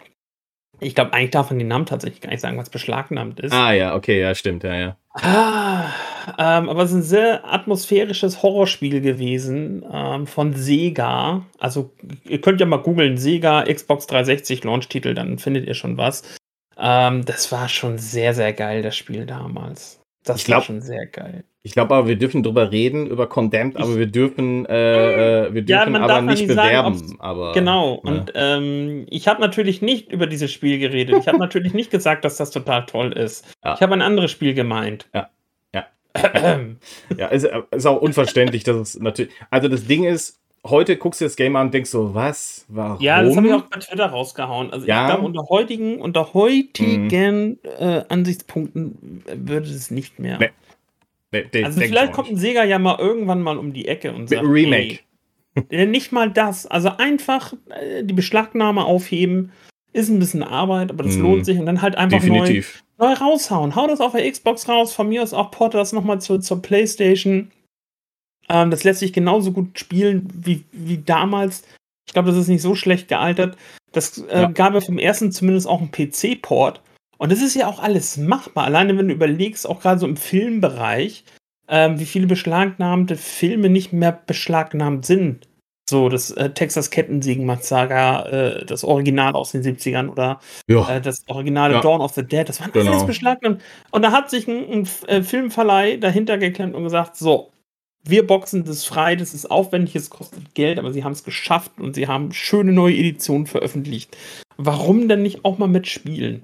[0.80, 3.54] Ich glaube, eigentlich darf man den Namen tatsächlich gar nicht sagen, was beschlagnahmt ist.
[3.54, 4.98] Ah, ja, okay, ja, stimmt, ja, ja.
[5.14, 5.86] Ah,
[6.38, 11.46] ähm, aber es ist ein sehr atmosphärisches Horrorspiel gewesen ähm, von Sega.
[11.58, 11.92] Also,
[12.24, 16.24] ihr könnt ja mal googeln: Sega Xbox 360 Launch-Titel, dann findet ihr schon was.
[16.78, 19.99] Ähm, das war schon sehr, sehr geil, das Spiel damals.
[20.36, 21.44] Das glaub, war schon sehr geil.
[21.62, 25.62] Ich glaube aber, wir dürfen drüber reden, über Condemned, aber wir dürfen, äh, äh wir
[25.64, 26.98] dürfen ja, aber nicht bewerben.
[26.98, 28.12] Sagen, aber, genau, ja.
[28.12, 31.16] und ähm, ich habe natürlich nicht über dieses Spiel geredet.
[31.20, 33.46] Ich habe natürlich nicht gesagt, dass das total toll ist.
[33.64, 33.76] Ja.
[33.76, 35.10] Ich habe ein anderes Spiel gemeint.
[35.14, 35.30] Ja.
[35.74, 35.88] Ja.
[37.18, 39.34] ja, ist, ist auch unverständlich, dass es natürlich.
[39.50, 42.66] Also das Ding ist, heute guckst du das Game an und denkst so, was?
[42.68, 43.02] Warum?
[43.02, 44.72] Ja, das habe ich auch bei Twitter rausgehauen.
[44.72, 45.04] Also Ja.
[45.08, 50.38] ich glaube, unter heutigen, unter heutigen äh, Ansichtspunkten würde es nicht mehr.
[50.40, 50.50] Nee,
[51.32, 54.44] Nee, Also vielleicht kommt ein Sega ja mal irgendwann mal um die Ecke und sagt,
[54.44, 55.00] Remake.
[55.70, 56.66] Ey, äh, nicht mal das.
[56.66, 59.52] Also einfach äh, die Beschlagnahme aufheben.
[59.94, 61.22] Ist ein bisschen Arbeit, aber das Mhm.
[61.24, 61.60] lohnt sich.
[61.60, 62.84] Und dann halt einfach neu, Definitiv.
[62.98, 63.76] neu raushauen.
[63.76, 64.92] Hau das auf der Xbox raus.
[64.94, 67.52] Von mir aus auch porte das nochmal zur, zur Playstation.
[68.50, 71.64] Ähm, das lässt sich genauso gut spielen wie, wie damals.
[72.08, 73.56] Ich glaube, das ist nicht so schlecht gealtert.
[73.92, 74.48] Das äh, Ja.
[74.50, 76.82] gab ja vom ersten zumindest auch einen PC-Port.
[77.18, 78.66] Und das ist ja auch alles machbar.
[78.66, 81.24] Alleine wenn du überlegst, auch gerade so im Filmbereich,
[81.68, 85.48] ähm, wie viele beschlagnahmte Filme nicht mehr beschlagnahmt sind.
[85.90, 88.32] So das äh, Texas Kettensägen-Massaker,
[88.62, 91.82] äh, das Original aus den 70ern oder äh, das originale Ja.
[91.82, 92.92] Dawn of the Dead, das waren Genau.
[92.92, 93.62] alles beschlagnahmt.
[93.92, 97.52] Und da hat sich ein, ein äh, Filmverleih dahinter geklemmt und gesagt, so,
[98.04, 101.80] wir boxen das frei, das ist aufwendig, es kostet Geld, aber sie haben es geschafft
[101.80, 104.18] und sie haben schöne neue Editionen veröffentlicht.
[104.58, 106.44] Warum denn nicht auch mal mitspielen?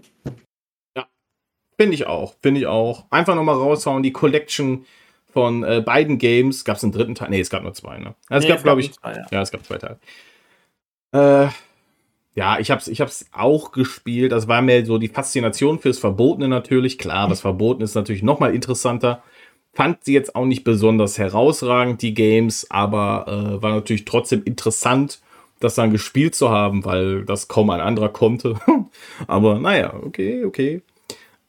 [1.77, 2.35] Finde ich auch.
[2.41, 3.05] Finde ich auch.
[3.09, 4.03] Einfach nochmal raushauen.
[4.03, 4.85] Die Collection
[5.33, 6.63] von äh, beiden Games.
[6.63, 7.29] Gab es einen dritten Teil?
[7.29, 8.15] Nee, es gab nur zwei, ne?
[8.29, 9.25] Also Nee, es gab, glaube ich, zwei, ja.
[9.31, 9.99] Ja, es gab zwei Teile.
[11.11, 11.49] Äh,
[12.35, 14.31] ja, ich hab's, ich hab's auch gespielt.
[14.31, 16.97] Das war mir so die Faszination fürs Verbotene natürlich.
[16.97, 19.23] Klar, das Verbotene ist natürlich noch mal interessanter.
[19.75, 25.19] Fand sie jetzt auch nicht besonders herausragend, die Games, aber äh, war natürlich trotzdem interessant,
[25.59, 28.57] das dann gespielt zu haben, weil das kaum ein anderer konnte.
[29.27, 30.81] aber naja, okay, okay.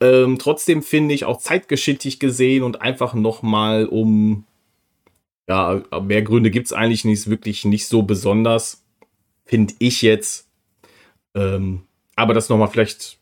[0.01, 4.45] Ähm, trotzdem finde ich auch zeitgeschichtlich gesehen und einfach noch mal um
[5.49, 8.85] ja, mehr Gründe gibt es eigentlich nicht, wirklich nicht so besonders,
[9.45, 10.49] finde ich jetzt.
[11.35, 11.83] Ähm,
[12.17, 13.19] aber das nochmal vielleicht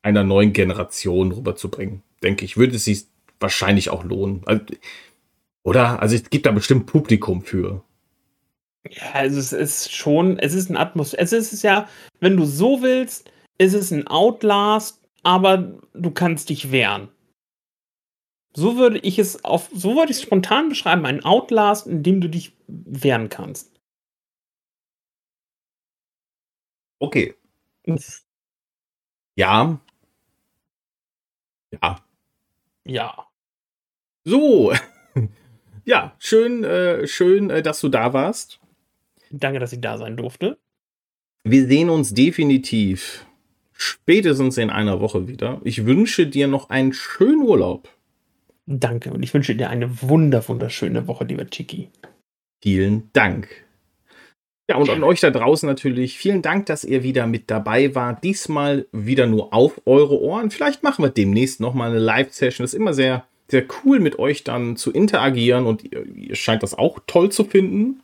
[0.00, 3.04] einer neuen Generation rüberzubringen, denke ich, würde sich
[3.40, 4.42] wahrscheinlich auch lohnen.
[4.46, 4.64] Also,
[5.64, 6.00] oder?
[6.00, 7.84] Also es gibt da bestimmt Publikum für.
[8.88, 11.22] Ja, also es ist schon, es ist ein Atmosphäre.
[11.22, 11.88] Es ist ja,
[12.20, 17.08] wenn du so willst, ist es ein Outlast, aber du kannst dich wehren.
[18.54, 22.20] So würde ich es auf, so würde ich es spontan beschreiben, ein Outlast, in dem
[22.20, 23.78] du dich wehren kannst.
[27.00, 27.34] Okay.
[29.36, 29.80] Ja.
[31.70, 31.98] Ja.
[32.84, 33.27] Ja.
[34.24, 34.72] So.
[35.84, 38.60] Ja, schön, äh, schön, äh, dass du da warst.
[39.30, 40.58] Danke, dass ich da sein durfte.
[41.44, 43.24] Wir sehen uns definitiv
[43.72, 45.62] spätestens in einer Woche wieder.
[45.64, 47.88] Ich wünsche dir noch einen schönen Urlaub.
[48.66, 51.88] Danke und ich wünsche dir eine wunder, wunderschöne Woche, lieber Chiki.
[52.62, 53.48] Vielen Dank.
[54.68, 58.22] Ja, und an euch da draußen natürlich vielen Dank, dass ihr wieder mit dabei wart.
[58.24, 60.50] Diesmal wieder nur auf eure Ohren.
[60.50, 62.64] Vielleicht machen wir demnächst nochmal eine Live-Session.
[62.64, 66.74] Das ist immer sehr, sehr cool, mit euch dann zu interagieren und ihr, scheint das
[66.74, 68.02] auch toll zu finden.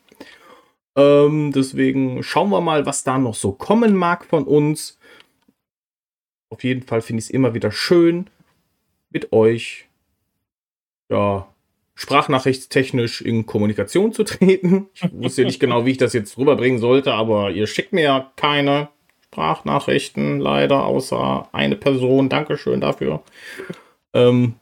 [0.96, 4.98] Ähm, deswegen schauen wir mal, was da noch so kommen mag von uns.
[6.50, 8.30] Auf jeden Fall finde ich es immer wieder schön,
[9.10, 9.88] mit euch
[11.10, 11.48] ja,
[11.94, 14.88] sprachnachrichtstechnisch in Kommunikation zu treten.
[14.94, 18.32] Ich wusste nicht genau, wie ich das jetzt rüberbringen sollte, aber ihr schickt mir ja
[18.36, 18.88] keine
[19.26, 22.28] Sprachnachrichten, leider, außer eine Person.
[22.28, 23.22] Dankeschön dafür.
[24.12, 24.54] Ähm,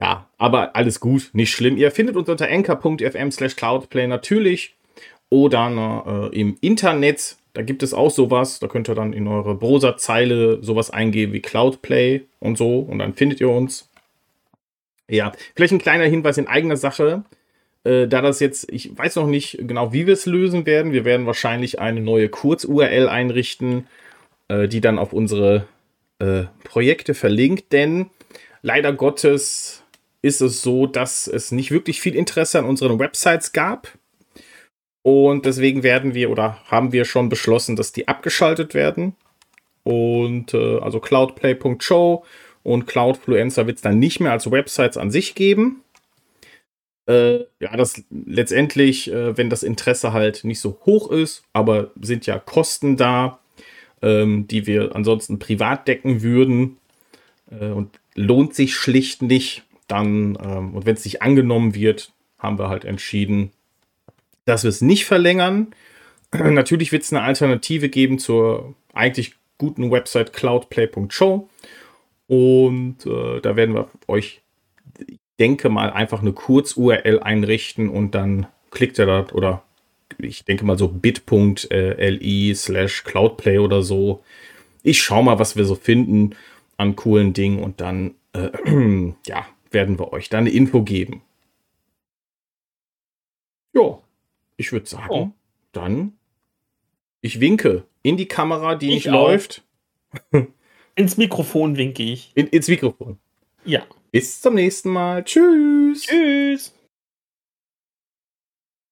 [0.00, 1.76] ja, aber alles gut, nicht schlimm.
[1.76, 4.74] Ihr findet uns unter anchor.fm slash cloudplay natürlich
[5.30, 7.36] oder äh, im Internet.
[7.54, 8.58] Da gibt es auch sowas.
[8.58, 13.14] Da könnt ihr dann in eure Browserzeile sowas eingeben wie Cloudplay und so und dann
[13.14, 13.88] findet ihr uns.
[15.08, 17.24] Ja, vielleicht ein kleiner Hinweis in eigener Sache.
[17.84, 20.92] Äh, da das jetzt, ich weiß noch nicht genau, wie wir es lösen werden.
[20.92, 23.86] Wir werden wahrscheinlich eine neue Kurz-URL einrichten,
[24.48, 25.66] äh, die dann auf unsere
[26.18, 28.10] äh, Projekte verlinkt, denn
[28.62, 29.83] leider Gottes
[30.24, 33.92] ist es so, dass es nicht wirklich viel Interesse an unseren Websites gab.
[35.02, 39.14] Und deswegen werden wir oder haben wir schon beschlossen, dass die abgeschaltet werden.
[39.82, 42.24] Und äh, also cloudplay.show
[42.62, 45.82] und Cloudfluencer wird es dann nicht mehr als Websites an sich geben.
[47.06, 52.24] Äh, ja, das letztendlich, äh, wenn das Interesse halt nicht so hoch ist, aber sind
[52.24, 53.40] ja Kosten da,
[54.00, 56.78] ähm, die wir ansonsten privat decken würden
[57.50, 62.58] äh, und lohnt sich schlicht nicht, dann, ähm, und wenn es nicht angenommen wird, haben
[62.58, 63.50] wir halt entschieden,
[64.44, 65.74] dass wir es nicht verlängern.
[66.32, 71.48] Natürlich wird es eine Alternative geben zur eigentlich guten Website cloudplay.show.
[72.26, 74.42] Und äh, da werden wir euch,
[75.38, 79.62] denke mal, einfach eine Kurz-URL einrichten und dann klickt ihr da oder
[80.18, 84.22] ich denke mal so bit.li slash cloudplay oder so.
[84.82, 86.34] Ich schau mal, was wir so finden
[86.76, 88.50] an coolen Dingen und dann, äh,
[89.26, 91.22] ja, werden wir euch dann eine Info geben.
[93.74, 94.00] Ja,
[94.56, 95.30] ich würde sagen, Oh.
[95.72, 96.16] dann
[97.20, 99.28] ich winke in die Kamera, die Ich nicht auch.
[99.28, 99.64] läuft,
[100.96, 102.30] Ins Mikrofon winke ich.
[102.36, 103.18] in, ins Mikrofon.
[103.64, 103.84] Ja.
[104.12, 105.24] Bis zum nächsten Mal.
[105.24, 106.02] Tschüss.
[106.02, 106.72] Tschüss.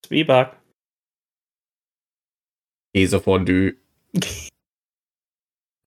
[0.04, 0.56] Zwieback.
[2.94, 3.76] Käsefondue.